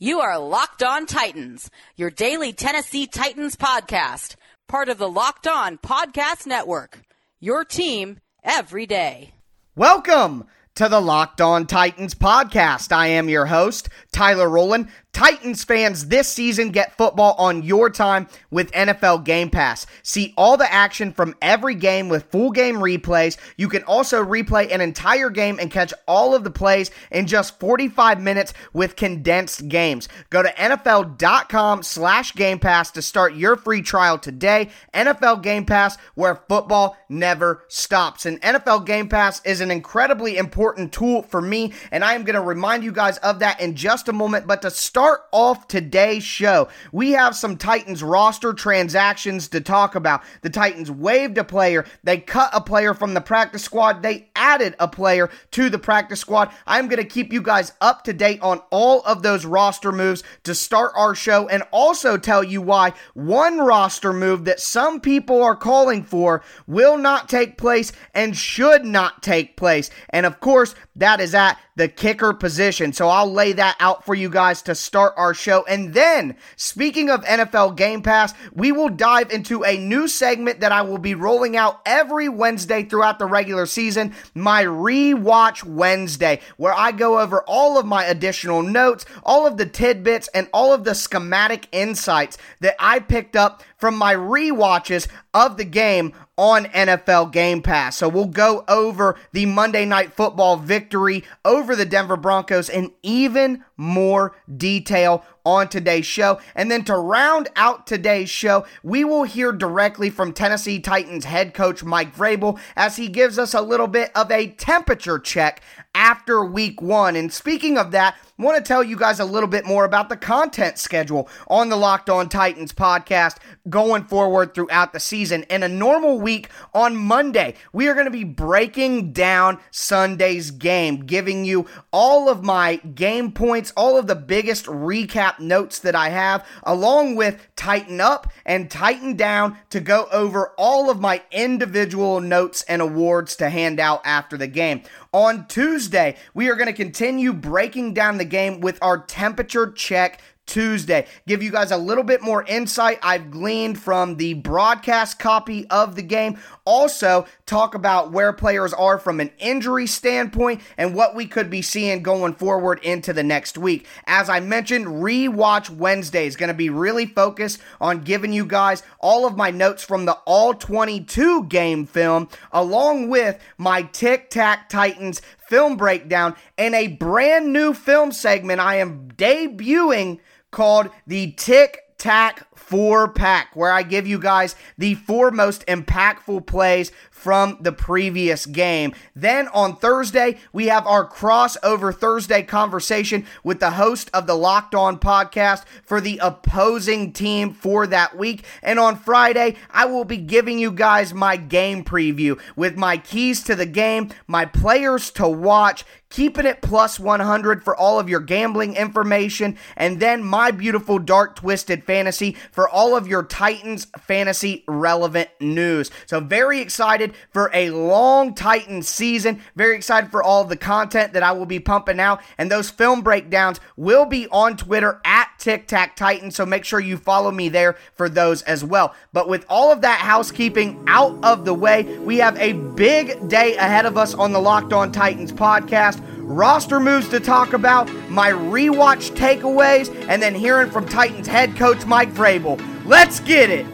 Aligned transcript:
You 0.00 0.18
are 0.18 0.40
Locked 0.40 0.82
On 0.82 1.06
Titans, 1.06 1.70
your 1.94 2.10
daily 2.10 2.52
Tennessee 2.52 3.06
Titans 3.06 3.54
podcast, 3.54 4.34
part 4.66 4.88
of 4.88 4.98
the 4.98 5.08
Locked 5.08 5.46
On 5.46 5.78
Podcast 5.78 6.48
Network. 6.48 7.00
Your 7.38 7.64
team 7.64 8.18
every 8.42 8.86
day. 8.86 9.34
Welcome 9.76 10.46
to 10.74 10.88
the 10.88 11.00
Locked 11.00 11.40
On 11.40 11.64
Titans 11.68 12.16
podcast. 12.16 12.90
I 12.90 13.06
am 13.06 13.28
your 13.28 13.46
host, 13.46 13.88
Tyler 14.12 14.48
Rowland. 14.48 14.88
Titans 15.14 15.62
fans, 15.62 16.08
this 16.08 16.26
season 16.26 16.70
get 16.70 16.98
football 16.98 17.36
on 17.38 17.62
your 17.62 17.88
time 17.88 18.26
with 18.50 18.72
NFL 18.72 19.24
Game 19.24 19.48
Pass. 19.48 19.86
See 20.02 20.34
all 20.36 20.56
the 20.56 20.70
action 20.70 21.12
from 21.12 21.36
every 21.40 21.76
game 21.76 22.08
with 22.08 22.24
full 22.32 22.50
game 22.50 22.74
replays. 22.76 23.36
You 23.56 23.68
can 23.68 23.84
also 23.84 24.24
replay 24.24 24.72
an 24.74 24.80
entire 24.80 25.30
game 25.30 25.60
and 25.60 25.70
catch 25.70 25.94
all 26.08 26.34
of 26.34 26.42
the 26.42 26.50
plays 26.50 26.90
in 27.12 27.28
just 27.28 27.60
45 27.60 28.20
minutes 28.20 28.54
with 28.72 28.96
condensed 28.96 29.68
games. 29.68 30.08
Go 30.30 30.42
to 30.42 30.48
NFL.com 30.48 31.84
slash 31.84 32.34
Game 32.34 32.58
Pass 32.58 32.90
to 32.90 33.00
start 33.00 33.34
your 33.34 33.54
free 33.54 33.82
trial 33.82 34.18
today. 34.18 34.70
NFL 34.92 35.44
Game 35.44 35.64
Pass, 35.64 35.96
where 36.16 36.42
football 36.48 36.96
never 37.08 37.62
stops. 37.68 38.26
And 38.26 38.40
NFL 38.42 38.84
Game 38.84 39.08
Pass 39.08 39.40
is 39.44 39.60
an 39.60 39.70
incredibly 39.70 40.36
important 40.36 40.92
tool 40.92 41.22
for 41.22 41.40
me, 41.40 41.72
and 41.92 42.04
I 42.04 42.14
am 42.14 42.24
going 42.24 42.34
to 42.34 42.40
remind 42.40 42.82
you 42.82 42.90
guys 42.90 43.18
of 43.18 43.38
that 43.38 43.60
in 43.60 43.76
just 43.76 44.08
a 44.08 44.12
moment. 44.12 44.48
But 44.48 44.62
to 44.62 44.72
start 44.72 45.03
start 45.04 45.26
off 45.32 45.68
today's 45.68 46.24
show, 46.24 46.66
we 46.90 47.10
have 47.10 47.36
some 47.36 47.58
Titans 47.58 48.02
roster 48.02 48.54
transactions 48.54 49.48
to 49.48 49.60
talk 49.60 49.96
about. 49.96 50.22
The 50.40 50.48
Titans 50.48 50.90
waived 50.90 51.36
a 51.36 51.44
player, 51.44 51.84
they 52.02 52.16
cut 52.16 52.48
a 52.54 52.62
player 52.62 52.94
from 52.94 53.12
the 53.12 53.20
practice 53.20 53.62
squad, 53.62 54.02
they 54.02 54.30
added 54.34 54.74
a 54.78 54.88
player 54.88 55.28
to 55.50 55.68
the 55.68 55.78
practice 55.78 56.20
squad. 56.20 56.50
I'm 56.66 56.88
going 56.88 57.02
to 57.02 57.08
keep 57.08 57.34
you 57.34 57.42
guys 57.42 57.74
up 57.82 58.04
to 58.04 58.14
date 58.14 58.40
on 58.40 58.62
all 58.70 59.02
of 59.02 59.22
those 59.22 59.44
roster 59.44 59.92
moves 59.92 60.22
to 60.44 60.54
start 60.54 60.92
our 60.96 61.14
show 61.14 61.48
and 61.48 61.64
also 61.70 62.16
tell 62.16 62.42
you 62.42 62.62
why 62.62 62.94
one 63.12 63.58
roster 63.58 64.14
move 64.14 64.46
that 64.46 64.58
some 64.58 65.02
people 65.02 65.42
are 65.42 65.54
calling 65.54 66.02
for 66.02 66.42
will 66.66 66.96
not 66.96 67.28
take 67.28 67.58
place 67.58 67.92
and 68.14 68.34
should 68.34 68.86
not 68.86 69.22
take 69.22 69.58
place. 69.58 69.90
And 70.08 70.24
of 70.24 70.40
course, 70.40 70.74
that 70.96 71.20
is 71.20 71.34
at 71.34 71.58
the 71.76 71.88
kicker 71.88 72.32
position. 72.32 72.92
So 72.92 73.08
I'll 73.08 73.30
lay 73.30 73.52
that 73.52 73.76
out 73.80 74.06
for 74.06 74.14
you 74.14 74.28
guys 74.28 74.62
to 74.62 74.74
start 74.74 74.93
our 74.94 75.34
show. 75.34 75.64
And 75.64 75.94
then, 75.94 76.36
speaking 76.56 77.10
of 77.10 77.24
NFL 77.24 77.76
Game 77.76 78.02
Pass, 78.02 78.34
we 78.52 78.72
will 78.72 78.88
dive 78.88 79.30
into 79.30 79.64
a 79.64 79.76
new 79.76 80.08
segment 80.08 80.60
that 80.60 80.72
I 80.72 80.82
will 80.82 80.98
be 80.98 81.14
rolling 81.14 81.56
out 81.56 81.80
every 81.86 82.28
Wednesday 82.28 82.84
throughout 82.84 83.18
the 83.18 83.26
regular 83.26 83.66
season, 83.66 84.14
my 84.34 84.64
Rewatch 84.64 85.64
Wednesday, 85.64 86.40
where 86.56 86.74
I 86.74 86.92
go 86.92 87.20
over 87.20 87.42
all 87.42 87.78
of 87.78 87.86
my 87.86 88.04
additional 88.04 88.62
notes, 88.62 89.04
all 89.22 89.46
of 89.46 89.56
the 89.56 89.66
tidbits, 89.66 90.28
and 90.28 90.48
all 90.52 90.72
of 90.72 90.84
the 90.84 90.94
schematic 90.94 91.68
insights 91.72 92.38
that 92.60 92.76
I 92.78 93.00
picked 93.00 93.36
up 93.36 93.62
from 93.84 93.98
my 93.98 94.12
re-watches 94.12 95.08
of 95.34 95.58
the 95.58 95.64
game 95.64 96.10
on 96.38 96.64
NFL 96.64 97.30
Game 97.32 97.60
Pass. 97.60 97.98
So 97.98 98.08
we'll 98.08 98.24
go 98.24 98.64
over 98.66 99.14
the 99.32 99.44
Monday 99.44 99.84
Night 99.84 100.14
Football 100.14 100.56
victory 100.56 101.22
over 101.44 101.76
the 101.76 101.84
Denver 101.84 102.16
Broncos 102.16 102.70
in 102.70 102.92
even 103.02 103.62
more 103.76 104.34
detail 104.56 105.22
on 105.44 105.68
today's 105.68 106.06
show. 106.06 106.40
And 106.54 106.70
then 106.70 106.82
to 106.84 106.96
round 106.96 107.50
out 107.56 107.86
today's 107.86 108.30
show, 108.30 108.64
we 108.82 109.04
will 109.04 109.24
hear 109.24 109.52
directly 109.52 110.08
from 110.08 110.32
Tennessee 110.32 110.80
Titans 110.80 111.26
head 111.26 111.52
coach 111.52 111.84
Mike 111.84 112.16
Vrabel 112.16 112.58
as 112.76 112.96
he 112.96 113.08
gives 113.08 113.38
us 113.38 113.52
a 113.52 113.60
little 113.60 113.86
bit 113.86 114.10
of 114.14 114.30
a 114.30 114.48
temperature 114.48 115.18
check 115.18 115.60
after 115.94 116.44
week 116.44 116.82
one. 116.82 117.16
And 117.16 117.32
speaking 117.32 117.78
of 117.78 117.92
that, 117.92 118.16
I 118.36 118.42
want 118.42 118.56
to 118.56 118.66
tell 118.66 118.82
you 118.82 118.96
guys 118.96 119.20
a 119.20 119.24
little 119.24 119.48
bit 119.48 119.64
more 119.64 119.84
about 119.84 120.08
the 120.08 120.16
content 120.16 120.76
schedule 120.76 121.28
on 121.46 121.68
the 121.68 121.76
Locked 121.76 122.10
On 122.10 122.28
Titans 122.28 122.72
podcast 122.72 123.36
going 123.70 124.04
forward 124.04 124.54
throughout 124.54 124.92
the 124.92 124.98
season. 124.98 125.44
In 125.44 125.62
a 125.62 125.68
normal 125.68 126.20
week 126.20 126.50
on 126.74 126.96
Monday, 126.96 127.54
we 127.72 127.86
are 127.86 127.94
going 127.94 128.06
to 128.06 128.10
be 128.10 128.24
breaking 128.24 129.12
down 129.12 129.60
Sunday's 129.70 130.50
game, 130.50 131.06
giving 131.06 131.44
you 131.44 131.66
all 131.92 132.28
of 132.28 132.42
my 132.42 132.76
game 132.76 133.30
points, 133.30 133.72
all 133.76 133.96
of 133.96 134.08
the 134.08 134.16
biggest 134.16 134.66
recap 134.66 135.38
notes 135.38 135.78
that 135.78 135.94
I 135.94 136.08
have, 136.08 136.44
along 136.64 137.14
with 137.14 137.46
Tighten 137.54 138.00
Up 138.00 138.32
and 138.44 138.68
Tighten 138.68 139.14
Down 139.14 139.56
to 139.70 139.78
go 139.78 140.08
over 140.10 140.52
all 140.58 140.90
of 140.90 141.00
my 141.00 141.22
individual 141.30 142.20
notes 142.20 142.62
and 142.62 142.82
awards 142.82 143.36
to 143.36 143.48
hand 143.48 143.78
out 143.78 144.00
after 144.04 144.36
the 144.36 144.48
game. 144.48 144.82
On 145.14 145.46
Tuesday, 145.46 146.16
we 146.34 146.50
are 146.50 146.56
going 146.56 146.66
to 146.66 146.72
continue 146.72 147.32
breaking 147.32 147.94
down 147.94 148.18
the 148.18 148.24
game 148.24 148.60
with 148.60 148.80
our 148.82 148.98
temperature 148.98 149.70
check 149.70 150.20
Tuesday. 150.46 151.06
Give 151.26 151.42
you 151.42 151.50
guys 151.50 151.70
a 151.70 151.76
little 151.76 152.04
bit 152.04 152.22
more 152.22 152.44
insight 152.44 152.98
I've 153.02 153.30
gleaned 153.30 153.78
from 153.78 154.16
the 154.16 154.34
broadcast 154.34 155.18
copy 155.18 155.68
of 155.70 155.96
the 155.96 156.02
game. 156.02 156.38
Also, 156.64 157.26
talk 157.46 157.74
about 157.74 158.12
where 158.12 158.32
players 158.32 158.72
are 158.72 158.98
from 158.98 159.20
an 159.20 159.30
injury 159.38 159.86
standpoint 159.86 160.60
and 160.76 160.94
what 160.94 161.14
we 161.14 161.26
could 161.26 161.50
be 161.50 161.62
seeing 161.62 162.02
going 162.02 162.34
forward 162.34 162.80
into 162.82 163.12
the 163.12 163.22
next 163.22 163.58
week. 163.58 163.86
As 164.06 164.28
I 164.28 164.40
mentioned, 164.40 164.86
Rewatch 164.86 165.70
Wednesday 165.70 166.26
is 166.26 166.36
going 166.36 166.48
to 166.48 166.54
be 166.54 166.70
really 166.70 167.06
focused 167.06 167.60
on 167.80 168.00
giving 168.00 168.32
you 168.32 168.44
guys 168.44 168.82
all 169.00 169.26
of 169.26 169.36
my 169.36 169.50
notes 169.50 169.82
from 169.82 170.04
the 170.04 170.18
All 170.24 170.54
22 170.54 171.44
game 171.44 171.86
film, 171.86 172.28
along 172.52 173.08
with 173.08 173.38
my 173.58 173.82
Tic 173.82 174.30
Tac 174.30 174.68
Titans 174.68 175.20
film 175.48 175.76
breakdown 175.76 176.34
and 176.56 176.74
a 176.74 176.88
brand 176.88 177.52
new 177.52 177.74
film 177.74 178.12
segment 178.12 178.60
I 178.60 178.76
am 178.76 179.08
debuting 179.12 180.20
called 180.54 180.88
the 181.06 181.32
Tic 181.32 181.80
Tac 181.98 182.46
four 182.56 183.08
pack, 183.08 183.54
where 183.54 183.72
I 183.72 183.82
give 183.82 184.06
you 184.06 184.18
guys 184.18 184.56
the 184.78 184.94
four 184.94 185.30
most 185.30 185.66
impactful 185.66 186.46
plays 186.46 186.92
from 187.24 187.56
the 187.58 187.72
previous 187.72 188.44
game. 188.44 188.92
Then 189.16 189.48
on 189.48 189.76
Thursday, 189.76 190.36
we 190.52 190.66
have 190.66 190.86
our 190.86 191.08
crossover 191.08 191.94
Thursday 191.94 192.42
conversation 192.42 193.24
with 193.42 193.60
the 193.60 193.70
host 193.70 194.10
of 194.12 194.26
the 194.26 194.34
Locked 194.34 194.74
On 194.74 194.98
podcast 194.98 195.64
for 195.86 196.02
the 196.02 196.20
opposing 196.22 197.14
team 197.14 197.54
for 197.54 197.86
that 197.86 198.14
week. 198.18 198.44
And 198.62 198.78
on 198.78 198.96
Friday, 198.96 199.56
I 199.70 199.86
will 199.86 200.04
be 200.04 200.18
giving 200.18 200.58
you 200.58 200.70
guys 200.70 201.14
my 201.14 201.38
game 201.38 201.82
preview 201.82 202.38
with 202.56 202.76
my 202.76 202.98
keys 202.98 203.42
to 203.44 203.54
the 203.54 203.64
game, 203.64 204.10
my 204.26 204.44
players 204.44 205.10
to 205.12 205.26
watch, 205.26 205.86
keeping 206.14 206.46
it 206.46 206.62
plus 206.62 207.00
100 207.00 207.64
for 207.64 207.74
all 207.74 207.98
of 207.98 208.08
your 208.08 208.20
gambling 208.20 208.76
information, 208.76 209.58
and 209.76 209.98
then 209.98 210.22
my 210.22 210.52
beautiful 210.52 210.96
dark 210.98 211.34
twisted 211.34 211.82
fantasy 211.82 212.36
for 212.52 212.68
all 212.68 212.96
of 212.96 213.08
your 213.08 213.24
Titans 213.24 213.86
fantasy 213.98 214.62
relevant 214.68 215.28
news. 215.40 215.90
So, 216.06 216.20
very 216.20 216.60
excited 216.60 217.13
for 217.32 217.50
a 217.52 217.70
long 217.70 218.34
Titans 218.34 218.88
season. 218.88 219.40
Very 219.56 219.76
excited 219.76 220.10
for 220.10 220.22
all 220.22 220.44
the 220.44 220.56
content 220.56 221.12
that 221.12 221.22
I 221.22 221.32
will 221.32 221.46
be 221.46 221.60
pumping 221.60 222.00
out, 222.00 222.20
and 222.38 222.50
those 222.50 222.70
film 222.70 223.02
breakdowns 223.02 223.60
will 223.76 224.06
be 224.06 224.28
on 224.28 224.56
Twitter 224.56 225.00
at 225.04 225.28
Tic 225.38 225.66
Tac 225.66 225.96
Titan. 225.96 226.30
So, 226.30 226.46
make 226.46 226.64
sure 226.64 226.80
you 226.80 226.96
follow 226.96 227.30
me 227.30 227.48
there 227.48 227.76
for 227.94 228.08
those 228.08 228.42
as 228.42 228.64
well. 228.64 228.94
But 229.12 229.28
with 229.28 229.44
all 229.48 229.72
of 229.72 229.82
that 229.82 230.00
housekeeping 230.00 230.84
out 230.86 231.18
of 231.22 231.44
the 231.44 231.54
way, 231.54 231.98
we 231.98 232.18
have 232.18 232.38
a 232.38 232.52
big 232.52 233.28
day 233.28 233.56
ahead 233.56 233.86
of 233.86 233.96
us 233.96 234.14
on 234.14 234.32
the 234.32 234.40
Locked 234.40 234.72
On 234.72 234.92
Titans 234.92 235.32
podcast 235.32 236.02
roster 236.26 236.80
moves 236.80 237.08
to 237.10 237.20
talk 237.20 237.52
about, 237.52 237.92
my 238.08 238.30
rewatch 238.30 239.14
takeaways, 239.14 239.94
and 240.08 240.22
then 240.22 240.34
hearing 240.34 240.70
from 240.70 240.88
Titans 240.88 241.26
head 241.26 241.54
coach 241.56 241.84
Mike 241.86 242.12
Vrabel. 242.12 242.60
Let's 242.86 243.20
get 243.20 243.50
it! 243.50 243.73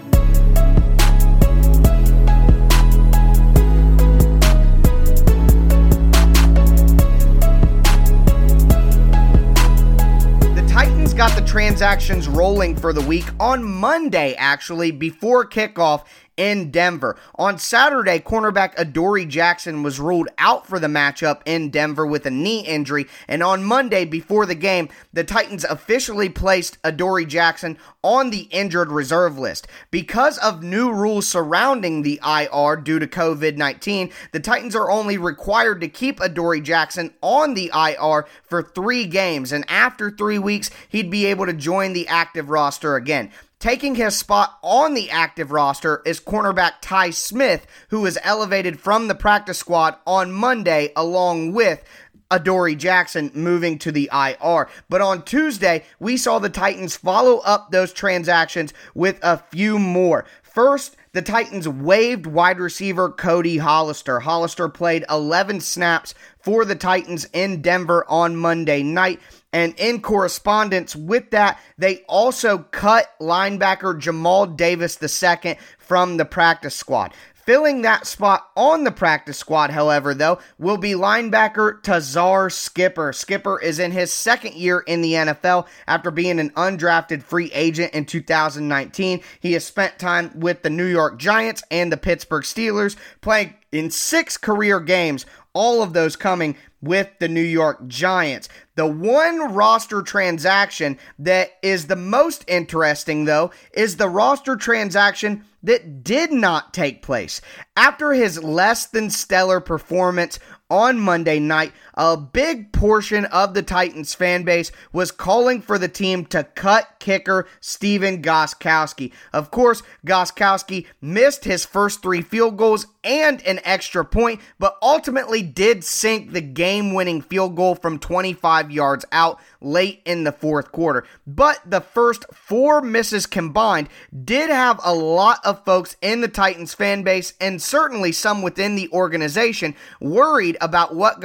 Got 11.21 11.39
the 11.39 11.47
transactions 11.47 12.27
rolling 12.29 12.75
for 12.75 12.95
the 12.95 13.01
week 13.03 13.27
on 13.39 13.63
Monday, 13.63 14.35
actually, 14.39 14.91
before 14.91 15.47
kickoff 15.47 16.07
in 16.41 16.71
Denver. 16.71 17.19
On 17.35 17.59
Saturday, 17.59 18.19
cornerback 18.19 18.73
Adoree 18.79 19.27
Jackson 19.27 19.83
was 19.83 20.01
ruled 20.01 20.31
out 20.39 20.67
for 20.67 20.79
the 20.79 20.87
matchup 20.87 21.43
in 21.45 21.69
Denver 21.69 22.07
with 22.07 22.25
a 22.25 22.31
knee 22.31 22.61
injury. 22.61 23.07
And 23.29 23.43
on 23.43 23.63
Monday, 23.63 24.07
before 24.07 24.47
the 24.47 24.55
game, 24.55 24.89
the 25.13 25.23
Titans 25.23 25.65
officially 25.65 26.31
placed 26.31 26.79
Adoree 26.83 27.27
Jackson 27.27 27.77
on 28.03 28.31
the 28.31 28.49
injured 28.53 28.91
reserve 28.91 29.39
list. 29.39 29.69
Because 29.91 30.39
of 30.39 30.63
new 30.63 30.91
rules 30.91 31.29
surrounding 31.29 32.01
the 32.01 32.19
IR 32.27 32.77
due 32.77 32.99
to 32.99 33.07
COVID 33.07 33.59
19, 33.59 34.11
the 34.33 34.41
Titans 34.41 34.75
are 34.75 34.91
only 34.91 35.19
required 35.19 35.83
to 35.83 35.89
keep 35.89 36.21
Adoree 36.21 36.63
Jackson 36.63 37.13
on 37.21 37.53
the 37.53 37.71
IR 37.75 38.25
for 38.43 38.63
three 38.63 39.05
games. 39.05 39.53
And 39.53 39.67
after 39.69 40.11
three 40.11 40.39
weeks, 40.39 40.71
he'd 40.89 41.11
be 41.11 41.27
able 41.27 41.45
to 41.45 41.53
join 41.53 41.93
the 41.93 42.09
active 42.09 42.49
roster 42.49 42.97
again. 42.97 43.31
Taking 43.61 43.95
his 43.95 44.17
spot 44.17 44.59
on 44.63 44.95
the 44.95 45.11
active 45.11 45.53
roster 45.53 46.01
is 46.07 46.19
cornerback 46.19 46.77
Ty 46.81 47.11
Smith, 47.11 47.67
who 47.91 48.01
was 48.01 48.17
elevated 48.23 48.81
from 48.81 49.07
the 49.07 49.15
practice 49.15 49.59
squad 49.59 49.97
on 50.07 50.33
Monday, 50.33 50.95
along 50.97 51.53
with 51.53 51.85
Adoree 52.31 52.75
Jackson 52.75 53.31
moving 53.35 53.79
to 53.81 53.93
the 53.93 54.09
IR. 54.11 54.67
But 54.89 55.03
on 55.03 55.25
Tuesday, 55.27 55.85
we 55.99 56.17
saw 56.17 56.39
the 56.39 56.49
Titans 56.49 56.97
follow 56.97 57.41
up 57.41 57.71
those 57.71 57.93
transactions 57.93 58.73
with 58.95 59.19
a 59.23 59.37
few 59.37 59.79
more. 59.79 60.25
First, 60.43 60.97
the 61.13 61.21
Titans 61.21 61.69
waived 61.69 62.25
wide 62.25 62.61
receiver 62.61 63.11
Cody 63.11 63.59
Hollister. 63.59 64.21
Hollister 64.21 64.71
played 64.71 65.05
11 65.11 65.61
snaps 65.61 66.15
for 66.39 66.65
the 66.65 66.77
Titans 66.77 67.27
in 67.35 67.61
Denver 67.61 68.07
on 68.09 68.37
Monday 68.37 68.83
night. 68.83 69.21
And 69.53 69.75
in 69.79 70.01
correspondence 70.01 70.95
with 70.95 71.31
that, 71.31 71.61
they 71.77 71.99
also 72.09 72.59
cut 72.59 73.13
linebacker 73.21 73.99
Jamal 73.99 74.47
Davis 74.47 74.99
II 75.03 75.57
from 75.79 76.17
the 76.17 76.25
practice 76.25 76.77
squad. 76.77 77.13
Filling 77.35 77.83
that 77.83 78.07
spot 78.07 78.49
on 78.55 78.85
the 78.85 78.93
practice 78.93 79.39
squad, 79.39 79.71
however, 79.71 80.15
though, 80.15 80.39
will 80.59 80.77
be 80.77 80.93
linebacker 80.93 81.83
Tuzar 81.83 82.53
Skipper. 82.53 83.13
Skipper 83.13 83.61
is 83.61 83.81
in 83.81 83.91
his 83.91 84.13
second 84.13 84.55
year 84.55 84.81
in 84.87 85.01
the 85.01 85.15
NFL 85.15 85.67
after 85.89 86.13
being 86.13 86.39
an 86.39 86.51
undrafted 86.51 87.23
free 87.23 87.51
agent 87.53 87.93
in 87.93 88.05
2019. 88.05 89.23
He 89.41 89.55
has 89.55 89.65
spent 89.65 89.99
time 89.99 90.31
with 90.39 90.63
the 90.63 90.71
New 90.71 90.85
York 90.85 91.19
Giants 91.19 91.65
and 91.73 91.91
the 91.91 91.97
Pittsburgh 91.97 92.45
Steelers, 92.45 92.95
playing 93.21 93.55
in 93.73 93.91
six 93.91 94.37
career 94.37 94.79
games, 94.79 95.27
all 95.53 95.83
of 95.83 95.93
those 95.93 96.17
coming 96.17 96.57
with 96.81 97.11
the 97.19 97.29
New 97.29 97.43
York 97.43 97.87
Giants. 97.89 98.49
The 98.75 98.87
one 98.87 99.53
roster 99.53 100.03
transaction 100.03 100.99
that 101.19 101.51
is 101.63 101.87
the 101.87 101.97
most 101.97 102.45
interesting, 102.49 103.25
though, 103.25 103.51
is 103.73 103.97
the 103.97 104.09
roster 104.09 104.57
transaction 104.57 105.45
that 105.63 106.03
did 106.03 106.33
not 106.33 106.73
take 106.73 107.03
place. 107.03 107.41
After 107.77 108.13
his 108.13 108.43
less 108.43 108.87
than 108.87 109.11
stellar 109.11 109.61
performance 109.61 110.39
on 110.71 110.99
Monday 110.99 111.39
night, 111.39 111.73
a 111.95 112.17
big 112.17 112.73
portion 112.73 113.25
of 113.27 113.55
the 113.55 113.63
Titans 113.63 114.15
fan 114.15 114.43
base 114.43 114.73
was 114.93 115.11
calling 115.11 115.61
for 115.61 115.79
the 115.79 115.89
team 115.89 116.25
to 116.27 116.45
cut 116.45 116.97
kicker 116.99 117.47
Stephen 117.61 118.23
Gostkowski. 118.23 119.13
Of 119.33 119.51
course, 119.51 119.83
Gostkowski 120.07 120.87
missed 121.01 121.45
his 121.45 121.65
first 121.65 122.03
three 122.03 122.23
field 122.23 122.57
goals 122.57 122.87
and 123.03 123.43
an 123.47 123.61
extra 123.65 124.05
point, 124.05 124.41
but 124.59 124.77
ultimately 124.83 125.43
did 125.43 125.85
sink 125.85 126.33
the 126.33 126.41
game 126.41 126.93
winning 126.93 127.23
field 127.23 127.57
goal 127.57 127.75
from 127.75 127.99
25 127.99 128.71
yards 128.71 129.05
out 129.11 129.41
late 129.61 130.03
in 130.05 130.25
the 130.25 130.33
fourth 130.33 130.73
quarter. 130.73 131.05
But 131.27 131.61
the 131.65 131.81
first 131.81 132.27
four 132.33 132.81
misses 132.81 133.27
combined 133.27 133.89
did 134.25 134.51
have 134.51 134.81
a 134.85 134.95
lot 134.95 135.41
of 135.45 135.65
folks 135.65 135.97
in 136.03 136.21
the 136.21 136.29
Titans 136.29 136.75
fan 136.75 137.03
base 137.03 137.35
and 137.41 137.61
certainly 137.61 138.13
some 138.13 138.43
within 138.43 138.75
the 138.75 138.91
organization 138.91 139.75
worried 140.01 140.57
about 140.61 140.95
what 140.95 141.21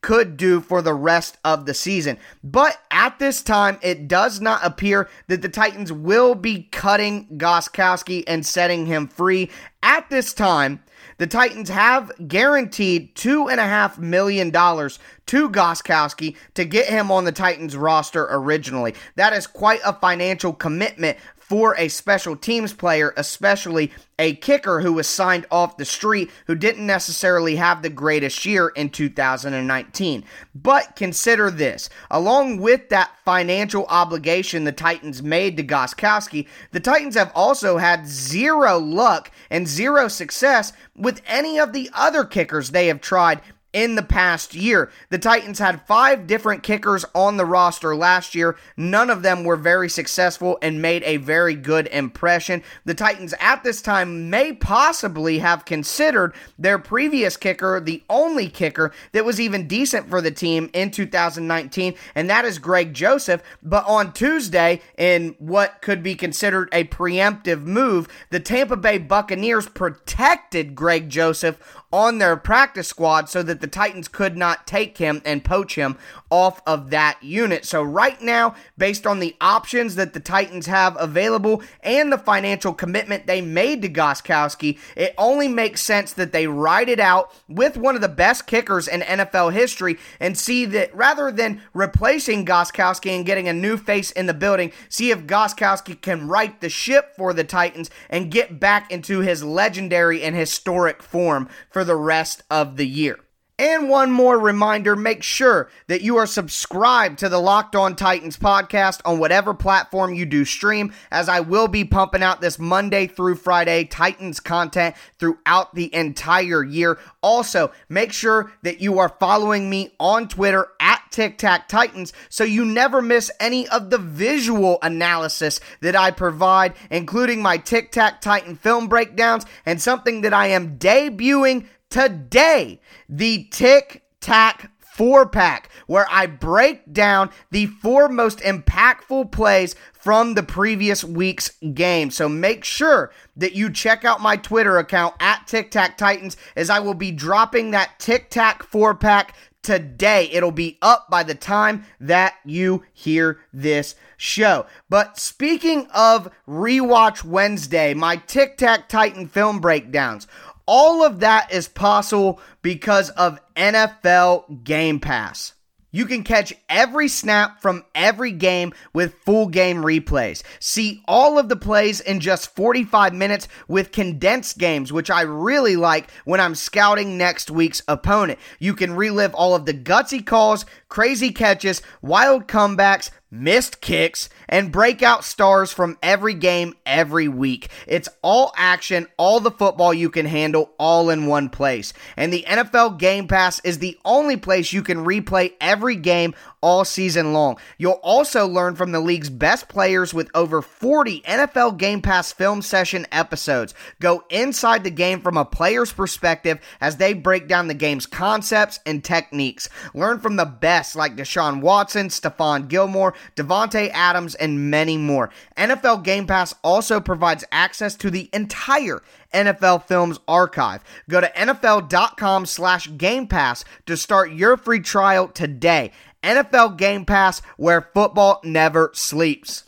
Could 0.00 0.36
do 0.36 0.60
for 0.60 0.82
the 0.82 0.94
rest 0.94 1.38
of 1.44 1.66
the 1.66 1.74
season. 1.74 2.18
But 2.42 2.80
at 2.90 3.18
this 3.18 3.42
time, 3.42 3.78
it 3.82 4.08
does 4.08 4.40
not 4.40 4.64
appear 4.64 5.08
that 5.28 5.42
the 5.42 5.48
Titans 5.48 5.92
will 5.92 6.34
be 6.34 6.68
cutting 6.72 7.38
Gostkowski 7.38 8.24
and 8.26 8.44
setting 8.44 8.86
him 8.86 9.08
free. 9.08 9.50
At 9.82 10.08
this 10.10 10.32
time, 10.32 10.82
the 11.18 11.26
Titans 11.26 11.68
have 11.68 12.10
guaranteed 12.26 13.14
$2.5 13.14 13.98
million 13.98 14.50
to 14.50 15.48
Gostkowski 15.50 16.36
to 16.54 16.64
get 16.64 16.86
him 16.86 17.10
on 17.10 17.24
the 17.24 17.32
Titans 17.32 17.76
roster 17.76 18.26
originally. 18.30 18.94
That 19.16 19.32
is 19.32 19.46
quite 19.46 19.80
a 19.84 19.92
financial 19.92 20.52
commitment 20.52 21.18
for 21.44 21.76
a 21.76 21.88
special 21.88 22.36
teams 22.36 22.72
player, 22.72 23.12
especially 23.18 23.92
a 24.18 24.34
kicker 24.36 24.80
who 24.80 24.94
was 24.94 25.06
signed 25.06 25.44
off 25.50 25.76
the 25.76 25.84
street 25.84 26.30
who 26.46 26.54
didn't 26.54 26.86
necessarily 26.86 27.56
have 27.56 27.82
the 27.82 27.90
greatest 27.90 28.46
year 28.46 28.68
in 28.68 28.88
2019. 28.88 30.24
But 30.54 30.96
consider 30.96 31.50
this 31.50 31.90
along 32.10 32.60
with 32.60 32.88
that 32.88 33.10
financial 33.26 33.84
obligation 33.86 34.64
the 34.64 34.72
Titans 34.72 35.22
made 35.22 35.58
to 35.58 35.62
Gostkowski, 35.62 36.48
the 36.70 36.80
Titans 36.80 37.14
have 37.14 37.32
also 37.34 37.76
had 37.76 38.06
zero 38.06 38.78
luck 38.78 39.30
and 39.50 39.68
zero 39.68 40.08
success 40.08 40.72
with 40.96 41.20
any 41.26 41.58
of 41.58 41.74
the 41.74 41.90
other 41.92 42.24
kickers 42.24 42.70
they 42.70 42.86
have 42.86 43.02
tried 43.02 43.42
in 43.74 43.96
the 43.96 44.02
past 44.02 44.54
year. 44.54 44.90
The 45.10 45.18
Titans 45.18 45.58
had 45.58 45.86
five 45.86 46.26
different 46.26 46.62
kickers 46.62 47.04
on 47.14 47.36
the 47.36 47.44
roster 47.44 47.94
last 47.94 48.34
year. 48.34 48.56
None 48.76 49.10
of 49.10 49.22
them 49.22 49.44
were 49.44 49.56
very 49.56 49.90
successful 49.90 50.58
and 50.62 50.80
made 50.80 51.02
a 51.02 51.18
very 51.18 51.56
good 51.56 51.88
impression. 51.88 52.62
The 52.84 52.94
Titans 52.94 53.34
at 53.40 53.64
this 53.64 53.82
time 53.82 54.30
may 54.30 54.52
possibly 54.52 55.40
have 55.40 55.64
considered 55.64 56.34
their 56.56 56.78
previous 56.78 57.36
kicker 57.36 57.80
the 57.80 58.02
only 58.08 58.48
kicker 58.48 58.92
that 59.12 59.24
was 59.24 59.40
even 59.40 59.66
decent 59.66 60.08
for 60.08 60.20
the 60.20 60.30
team 60.30 60.70
in 60.72 60.92
2019, 60.92 61.94
and 62.14 62.30
that 62.30 62.44
is 62.44 62.58
Greg 62.60 62.94
Joseph. 62.94 63.42
But 63.60 63.84
on 63.86 64.12
Tuesday, 64.12 64.80
in 64.96 65.34
what 65.40 65.82
could 65.82 66.02
be 66.02 66.14
considered 66.14 66.68
a 66.72 66.84
preemptive 66.84 67.62
move, 67.64 68.06
the 68.30 68.38
Tampa 68.38 68.76
Bay 68.76 68.98
Buccaneers 68.98 69.68
protected 69.68 70.76
Greg 70.76 71.10
Joseph 71.10 71.58
on 71.94 72.18
their 72.18 72.36
practice 72.36 72.88
squad 72.88 73.28
so 73.28 73.40
that 73.40 73.60
the 73.60 73.68
Titans 73.68 74.08
could 74.08 74.36
not 74.36 74.66
take 74.66 74.98
him 74.98 75.22
and 75.24 75.44
poach 75.44 75.76
him 75.76 75.96
off 76.28 76.60
of 76.66 76.90
that 76.90 77.22
unit. 77.22 77.64
So, 77.64 77.84
right 77.84 78.20
now, 78.20 78.56
based 78.76 79.06
on 79.06 79.20
the 79.20 79.36
options 79.40 79.94
that 79.94 80.12
the 80.12 80.18
Titans 80.18 80.66
have 80.66 80.96
available 80.98 81.62
and 81.84 82.10
the 82.10 82.18
financial 82.18 82.74
commitment 82.74 83.28
they 83.28 83.40
made 83.40 83.80
to 83.82 83.88
Gostkowski, 83.88 84.76
it 84.96 85.14
only 85.16 85.46
makes 85.46 85.82
sense 85.82 86.12
that 86.14 86.32
they 86.32 86.48
ride 86.48 86.88
it 86.88 86.98
out 86.98 87.32
with 87.48 87.76
one 87.76 87.94
of 87.94 88.00
the 88.00 88.08
best 88.08 88.48
kickers 88.48 88.88
in 88.88 89.02
NFL 89.02 89.52
history 89.52 89.96
and 90.18 90.36
see 90.36 90.64
that 90.64 90.92
rather 90.96 91.30
than 91.30 91.62
replacing 91.74 92.44
Gostkowski 92.44 93.14
and 93.14 93.24
getting 93.24 93.46
a 93.46 93.52
new 93.52 93.76
face 93.76 94.10
in 94.10 94.26
the 94.26 94.34
building, 94.34 94.72
see 94.88 95.12
if 95.12 95.28
Gostkowski 95.28 96.00
can 96.00 96.26
right 96.26 96.60
the 96.60 96.68
ship 96.68 97.14
for 97.16 97.32
the 97.32 97.44
Titans 97.44 97.88
and 98.10 98.32
get 98.32 98.58
back 98.58 98.90
into 98.90 99.20
his 99.20 99.44
legendary 99.44 100.24
and 100.24 100.34
historic 100.34 101.00
form 101.00 101.48
for 101.70 101.83
the 101.84 101.96
rest 101.96 102.42
of 102.50 102.76
the 102.76 102.86
year. 102.86 103.18
And 103.56 103.88
one 103.88 104.10
more 104.10 104.36
reminder 104.36 104.96
make 104.96 105.22
sure 105.22 105.70
that 105.86 106.02
you 106.02 106.16
are 106.16 106.26
subscribed 106.26 107.20
to 107.20 107.28
the 107.28 107.38
Locked 107.38 107.76
On 107.76 107.94
Titans 107.94 108.36
podcast 108.36 109.00
on 109.04 109.20
whatever 109.20 109.54
platform 109.54 110.12
you 110.12 110.26
do 110.26 110.44
stream, 110.44 110.92
as 111.12 111.28
I 111.28 111.38
will 111.38 111.68
be 111.68 111.84
pumping 111.84 112.22
out 112.22 112.40
this 112.40 112.58
Monday 112.58 113.06
through 113.06 113.36
Friday 113.36 113.84
Titans 113.84 114.40
content 114.40 114.96
throughout 115.20 115.72
the 115.76 115.94
entire 115.94 116.64
year. 116.64 116.98
Also, 117.22 117.70
make 117.88 118.12
sure 118.12 118.52
that 118.62 118.80
you 118.80 118.98
are 118.98 119.08
following 119.20 119.70
me 119.70 119.94
on 120.00 120.26
Twitter 120.26 120.66
at 120.80 121.03
Tic 121.14 121.38
Tac 121.38 121.68
Titans 121.68 122.12
so 122.28 122.42
you 122.42 122.64
never 122.64 123.00
miss 123.00 123.30
any 123.38 123.68
of 123.68 123.90
the 123.90 123.98
visual 123.98 124.78
analysis 124.82 125.60
that 125.80 125.94
I 125.94 126.10
provide, 126.10 126.74
including 126.90 127.40
my 127.40 127.56
Tic 127.56 127.92
Tac 127.92 128.20
Titan 128.20 128.56
film 128.56 128.88
breakdowns 128.88 129.46
and 129.64 129.80
something 129.80 130.22
that 130.22 130.34
I 130.34 130.48
am 130.48 130.76
debuting 130.76 131.68
today 131.88 132.80
the 133.08 133.44
Tic 133.52 134.02
Tac 134.20 134.72
four 134.80 135.28
pack, 135.28 135.70
where 135.86 136.06
I 136.10 136.26
break 136.26 136.92
down 136.92 137.30
the 137.52 137.66
four 137.66 138.08
most 138.08 138.40
impactful 138.40 139.30
plays 139.30 139.76
from 139.92 140.34
the 140.34 140.42
previous 140.42 141.04
week's 141.04 141.50
game. 141.74 142.10
So 142.10 142.28
make 142.28 142.64
sure 142.64 143.12
that 143.36 143.54
you 143.54 143.70
check 143.70 144.04
out 144.04 144.20
my 144.20 144.36
Twitter 144.36 144.78
account 144.78 145.14
at 145.20 145.46
Tic 145.46 145.70
Tac 145.70 145.96
Titans 145.96 146.36
as 146.56 146.70
I 146.70 146.80
will 146.80 146.94
be 146.94 147.12
dropping 147.12 147.70
that 147.70 148.00
Tic 148.00 148.30
Tac 148.30 148.64
four 148.64 148.96
pack 148.96 149.36
today. 149.64 150.28
It'll 150.32 150.52
be 150.52 150.78
up 150.80 151.10
by 151.10 151.24
the 151.24 151.34
time 151.34 151.84
that 152.00 152.34
you 152.44 152.84
hear 152.92 153.40
this 153.52 153.96
show. 154.16 154.66
But 154.88 155.18
speaking 155.18 155.88
of 155.92 156.30
Rewatch 156.46 157.24
Wednesday, 157.24 157.94
my 157.94 158.16
Tic 158.16 158.56
Tac 158.56 158.88
Titan 158.88 159.26
film 159.26 159.60
breakdowns 159.60 160.28
all 160.66 161.04
of 161.04 161.20
that 161.20 161.52
is 161.52 161.68
possible 161.68 162.40
because 162.62 163.10
of 163.10 163.40
NFL 163.54 164.64
Game 164.64 165.00
Pass. 165.00 165.54
You 165.94 166.06
can 166.06 166.24
catch 166.24 166.52
every 166.68 167.06
snap 167.06 167.62
from 167.62 167.84
every 167.94 168.32
game 168.32 168.72
with 168.92 169.14
full 169.24 169.46
game 169.46 169.76
replays. 169.76 170.42
See 170.58 171.04
all 171.06 171.38
of 171.38 171.48
the 171.48 171.54
plays 171.54 172.00
in 172.00 172.18
just 172.18 172.52
45 172.56 173.14
minutes 173.14 173.46
with 173.68 173.92
condensed 173.92 174.58
games, 174.58 174.92
which 174.92 175.08
I 175.08 175.20
really 175.20 175.76
like 175.76 176.10
when 176.24 176.40
I'm 176.40 176.56
scouting 176.56 177.16
next 177.16 177.48
week's 177.48 177.84
opponent. 177.86 178.40
You 178.58 178.74
can 178.74 178.96
relive 178.96 179.34
all 179.34 179.54
of 179.54 179.66
the 179.66 179.72
gutsy 179.72 180.26
calls, 180.26 180.66
crazy 180.88 181.30
catches, 181.30 181.80
wild 182.02 182.48
comebacks, 182.48 183.12
missed 183.34 183.80
kicks, 183.80 184.28
and 184.48 184.70
breakout 184.70 185.24
stars 185.24 185.72
from 185.72 185.98
every 186.02 186.34
game 186.34 186.74
every 186.86 187.28
week. 187.28 187.68
It's 187.86 188.08
all 188.22 188.52
action, 188.56 189.06
all 189.16 189.40
the 189.40 189.50
football 189.50 189.92
you 189.92 190.08
can 190.08 190.26
handle, 190.26 190.72
all 190.78 191.10
in 191.10 191.26
one 191.26 191.48
place. 191.48 191.92
And 192.16 192.32
the 192.32 192.44
NFL 192.46 192.98
Game 192.98 193.28
Pass 193.28 193.60
is 193.64 193.78
the 193.78 193.98
only 194.04 194.36
place 194.36 194.72
you 194.72 194.82
can 194.82 195.04
replay 195.04 195.52
every 195.60 195.96
game 195.96 196.34
all 196.64 196.82
season 196.82 197.34
long. 197.34 197.58
You'll 197.76 198.00
also 198.02 198.46
learn 198.46 198.74
from 198.74 198.92
the 198.92 199.00
league's 199.00 199.28
best 199.28 199.68
players 199.68 200.14
with 200.14 200.30
over 200.34 200.62
40 200.62 201.20
NFL 201.20 201.76
Game 201.76 202.00
Pass 202.00 202.32
film 202.32 202.62
session 202.62 203.06
episodes. 203.12 203.74
Go 204.00 204.24
inside 204.30 204.82
the 204.82 204.90
game 204.90 205.20
from 205.20 205.36
a 205.36 205.44
player's 205.44 205.92
perspective 205.92 206.58
as 206.80 206.96
they 206.96 207.12
break 207.12 207.48
down 207.48 207.68
the 207.68 207.74
game's 207.74 208.06
concepts 208.06 208.80
and 208.86 209.04
techniques. 209.04 209.68
Learn 209.92 210.20
from 210.20 210.36
the 210.36 210.46
best 210.46 210.96
like 210.96 211.16
Deshaun 211.16 211.60
Watson, 211.60 212.08
Stephon 212.08 212.66
Gilmore, 212.68 213.12
Davante 213.36 213.90
Adams, 213.92 214.34
and 214.34 214.70
many 214.70 214.96
more. 214.96 215.30
NFL 215.56 216.04
Game 216.04 216.26
Pass 216.26 216.54
also 216.62 217.00
provides 217.00 217.44
access 217.52 217.94
to 217.96 218.10
the 218.10 218.28
entire 218.32 219.02
NFL 219.32 219.84
Films 219.84 220.18
archive. 220.28 220.82
Go 221.08 221.20
to 221.20 221.30
NFL.com 221.30 222.46
slash 222.46 222.96
Game 222.96 223.26
Pass 223.26 223.64
to 223.86 223.96
start 223.96 224.32
your 224.32 224.56
free 224.56 224.80
trial 224.80 225.28
today. 225.28 225.92
NFL 226.22 226.78
Game 226.78 227.04
Pass, 227.04 227.40
where 227.56 227.90
football 227.92 228.40
never 228.44 228.90
sleeps. 228.94 229.64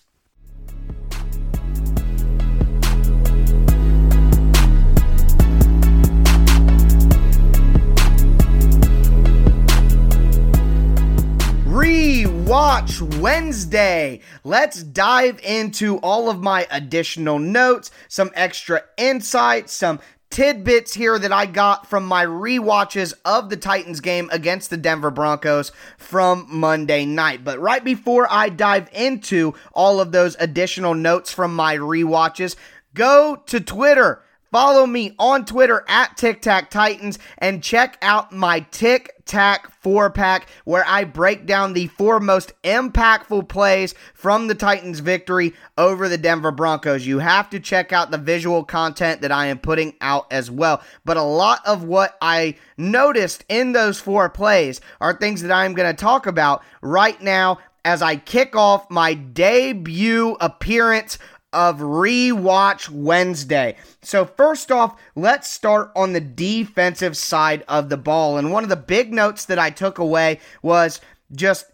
Rewatch 11.76 13.20
Wednesday. 13.20 14.20
Let's 14.44 14.82
dive 14.82 15.38
into 15.44 15.98
all 15.98 16.30
of 16.30 16.42
my 16.42 16.66
additional 16.70 17.38
notes, 17.38 17.90
some 18.08 18.30
extra 18.32 18.82
insights, 18.96 19.74
some 19.74 20.00
tidbits 20.30 20.94
here 20.94 21.18
that 21.18 21.32
I 21.32 21.44
got 21.44 21.86
from 21.86 22.06
my 22.06 22.22
re-watches 22.22 23.12
of 23.26 23.50
the 23.50 23.58
Titans 23.58 24.00
game 24.00 24.30
against 24.32 24.70
the 24.70 24.78
Denver 24.78 25.10
Broncos 25.10 25.70
from 25.98 26.46
Monday 26.48 27.04
night. 27.04 27.44
But 27.44 27.60
right 27.60 27.84
before 27.84 28.26
I 28.30 28.48
dive 28.48 28.88
into 28.94 29.52
all 29.74 30.00
of 30.00 30.12
those 30.12 30.34
additional 30.40 30.94
notes 30.94 31.30
from 31.30 31.54
my 31.54 31.74
re-watches, 31.74 32.56
go 32.94 33.36
to 33.44 33.60
Twitter 33.60 34.22
Follow 34.56 34.86
me 34.86 35.14
on 35.18 35.44
Twitter 35.44 35.84
at 35.86 36.16
Tic 36.16 36.40
Tac 36.40 36.70
Titans 36.70 37.18
and 37.36 37.62
check 37.62 37.98
out 38.00 38.32
my 38.32 38.60
Tic 38.60 39.12
Tac 39.26 39.70
four 39.82 40.08
pack 40.08 40.48
where 40.64 40.82
I 40.86 41.04
break 41.04 41.44
down 41.44 41.74
the 41.74 41.88
four 41.88 42.20
most 42.20 42.54
impactful 42.62 43.50
plays 43.50 43.94
from 44.14 44.46
the 44.46 44.54
Titans' 44.54 45.00
victory 45.00 45.52
over 45.76 46.08
the 46.08 46.16
Denver 46.16 46.52
Broncos. 46.52 47.06
You 47.06 47.18
have 47.18 47.50
to 47.50 47.60
check 47.60 47.92
out 47.92 48.10
the 48.10 48.16
visual 48.16 48.64
content 48.64 49.20
that 49.20 49.30
I 49.30 49.48
am 49.48 49.58
putting 49.58 49.92
out 50.00 50.26
as 50.30 50.50
well. 50.50 50.82
But 51.04 51.18
a 51.18 51.22
lot 51.22 51.60
of 51.66 51.84
what 51.84 52.16
I 52.22 52.54
noticed 52.78 53.44
in 53.50 53.72
those 53.72 54.00
four 54.00 54.30
plays 54.30 54.80
are 55.02 55.12
things 55.12 55.42
that 55.42 55.52
I'm 55.52 55.74
going 55.74 55.94
to 55.94 56.02
talk 56.02 56.26
about 56.26 56.62
right 56.80 57.20
now 57.20 57.58
as 57.86 58.02
I 58.02 58.16
kick 58.16 58.56
off 58.56 58.90
my 58.90 59.14
debut 59.14 60.36
appearance 60.40 61.18
of 61.56 61.78
Rewatch 61.78 62.90
Wednesday. 62.90 63.76
So, 64.02 64.26
first 64.26 64.70
off, 64.70 65.00
let's 65.14 65.50
start 65.50 65.90
on 65.96 66.12
the 66.12 66.20
defensive 66.20 67.16
side 67.16 67.64
of 67.66 67.88
the 67.88 67.96
ball. 67.96 68.36
And 68.36 68.52
one 68.52 68.62
of 68.62 68.68
the 68.68 68.76
big 68.76 69.12
notes 69.12 69.46
that 69.46 69.58
I 69.58 69.70
took 69.70 69.98
away 69.98 70.40
was 70.60 71.00
just 71.32 71.72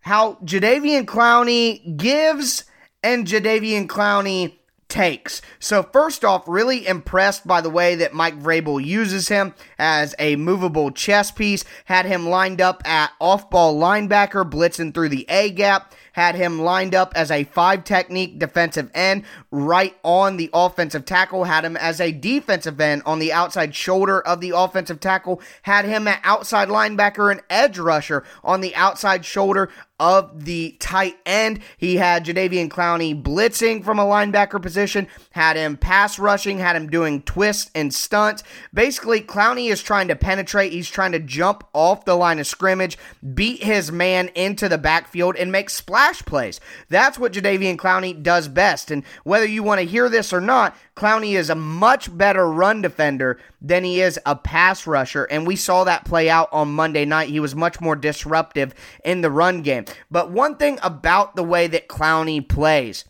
how 0.00 0.34
Jadeveon 0.44 1.06
Clowney 1.06 1.96
gives 1.96 2.64
and 3.02 3.26
Jadeveon 3.26 3.88
Clowney 3.88 4.54
takes. 4.88 5.42
So, 5.58 5.82
first 5.82 6.24
off, 6.24 6.46
really 6.46 6.86
impressed 6.86 7.48
by 7.48 7.60
the 7.60 7.70
way 7.70 7.96
that 7.96 8.14
Mike 8.14 8.38
Vrabel 8.38 8.82
uses 8.82 9.26
him 9.26 9.54
as 9.76 10.14
a 10.20 10.36
movable 10.36 10.92
chess 10.92 11.32
piece. 11.32 11.64
Had 11.86 12.06
him 12.06 12.28
lined 12.28 12.60
up 12.60 12.86
at 12.86 13.10
off 13.20 13.50
ball 13.50 13.74
linebacker, 13.74 14.48
blitzing 14.48 14.94
through 14.94 15.08
the 15.08 15.26
A 15.28 15.50
gap 15.50 15.92
had 16.16 16.34
him 16.34 16.58
lined 16.58 16.94
up 16.94 17.12
as 17.14 17.30
a 17.30 17.44
five 17.44 17.84
technique 17.84 18.38
defensive 18.38 18.90
end 18.94 19.22
right 19.50 19.94
on 20.02 20.38
the 20.38 20.48
offensive 20.54 21.04
tackle, 21.04 21.44
had 21.44 21.62
him 21.62 21.76
as 21.76 22.00
a 22.00 22.10
defensive 22.10 22.80
end 22.80 23.02
on 23.04 23.18
the 23.18 23.34
outside 23.34 23.74
shoulder 23.74 24.22
of 24.22 24.40
the 24.40 24.50
offensive 24.56 24.98
tackle, 24.98 25.42
had 25.60 25.84
him 25.84 26.08
at 26.08 26.18
outside 26.24 26.68
linebacker 26.68 27.30
and 27.30 27.42
edge 27.50 27.78
rusher 27.78 28.24
on 28.42 28.62
the 28.62 28.74
outside 28.74 29.26
shoulder 29.26 29.68
of 29.98 30.44
the 30.44 30.76
tight 30.78 31.16
end. 31.24 31.60
He 31.76 31.96
had 31.96 32.24
Jadeveon 32.24 32.68
Clowney 32.68 33.20
blitzing 33.20 33.84
from 33.84 33.98
a 33.98 34.04
linebacker 34.04 34.60
position, 34.60 35.08
had 35.30 35.56
him 35.56 35.76
pass 35.76 36.18
rushing, 36.18 36.58
had 36.58 36.76
him 36.76 36.88
doing 36.88 37.22
twists 37.22 37.70
and 37.74 37.92
stunts. 37.92 38.42
Basically, 38.74 39.20
Clowney 39.20 39.70
is 39.70 39.82
trying 39.82 40.08
to 40.08 40.16
penetrate. 40.16 40.72
He's 40.72 40.90
trying 40.90 41.12
to 41.12 41.18
jump 41.18 41.64
off 41.72 42.04
the 42.04 42.14
line 42.14 42.38
of 42.38 42.46
scrimmage, 42.46 42.98
beat 43.34 43.62
his 43.62 43.90
man 43.90 44.28
into 44.34 44.68
the 44.68 44.78
backfield, 44.78 45.36
and 45.36 45.50
make 45.50 45.70
splash 45.70 46.22
plays. 46.24 46.60
That's 46.88 47.18
what 47.18 47.32
Jadeveon 47.32 47.76
Clowney 47.76 48.22
does 48.22 48.48
best. 48.48 48.90
And 48.90 49.02
whether 49.24 49.46
you 49.46 49.62
want 49.62 49.80
to 49.80 49.86
hear 49.86 50.08
this 50.08 50.32
or 50.32 50.40
not, 50.40 50.76
Clowney 50.94 51.32
is 51.32 51.50
a 51.50 51.54
much 51.54 52.16
better 52.16 52.50
run 52.50 52.82
defender 52.82 53.38
than 53.60 53.84
he 53.84 54.00
is 54.00 54.18
a 54.26 54.36
pass 54.36 54.86
rusher. 54.86 55.24
And 55.24 55.46
we 55.46 55.56
saw 55.56 55.84
that 55.84 56.04
play 56.04 56.30
out 56.30 56.48
on 56.52 56.72
Monday 56.72 57.04
night. 57.04 57.28
He 57.28 57.40
was 57.40 57.54
much 57.54 57.80
more 57.80 57.96
disruptive 57.96 58.74
in 59.04 59.20
the 59.20 59.30
run 59.30 59.62
game. 59.62 59.85
But 60.10 60.30
one 60.30 60.56
thing 60.56 60.78
about 60.82 61.36
the 61.36 61.44
way 61.44 61.66
that 61.66 61.88
Clowney 61.88 62.46
plays, 62.46 63.04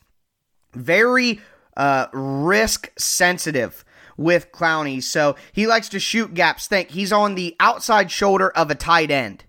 very 0.72 1.40
uh, 1.76 2.06
risk 2.12 2.92
sensitive 2.98 3.84
with 4.16 4.52
Clowney. 4.52 5.02
So 5.02 5.36
he 5.52 5.66
likes 5.66 5.88
to 5.90 5.98
shoot 5.98 6.34
gaps. 6.34 6.66
Think 6.66 6.90
he's 6.90 7.12
on 7.12 7.34
the 7.34 7.56
outside 7.60 8.10
shoulder 8.10 8.50
of 8.50 8.70
a 8.70 8.74
tight 8.74 9.10
end. 9.10 9.44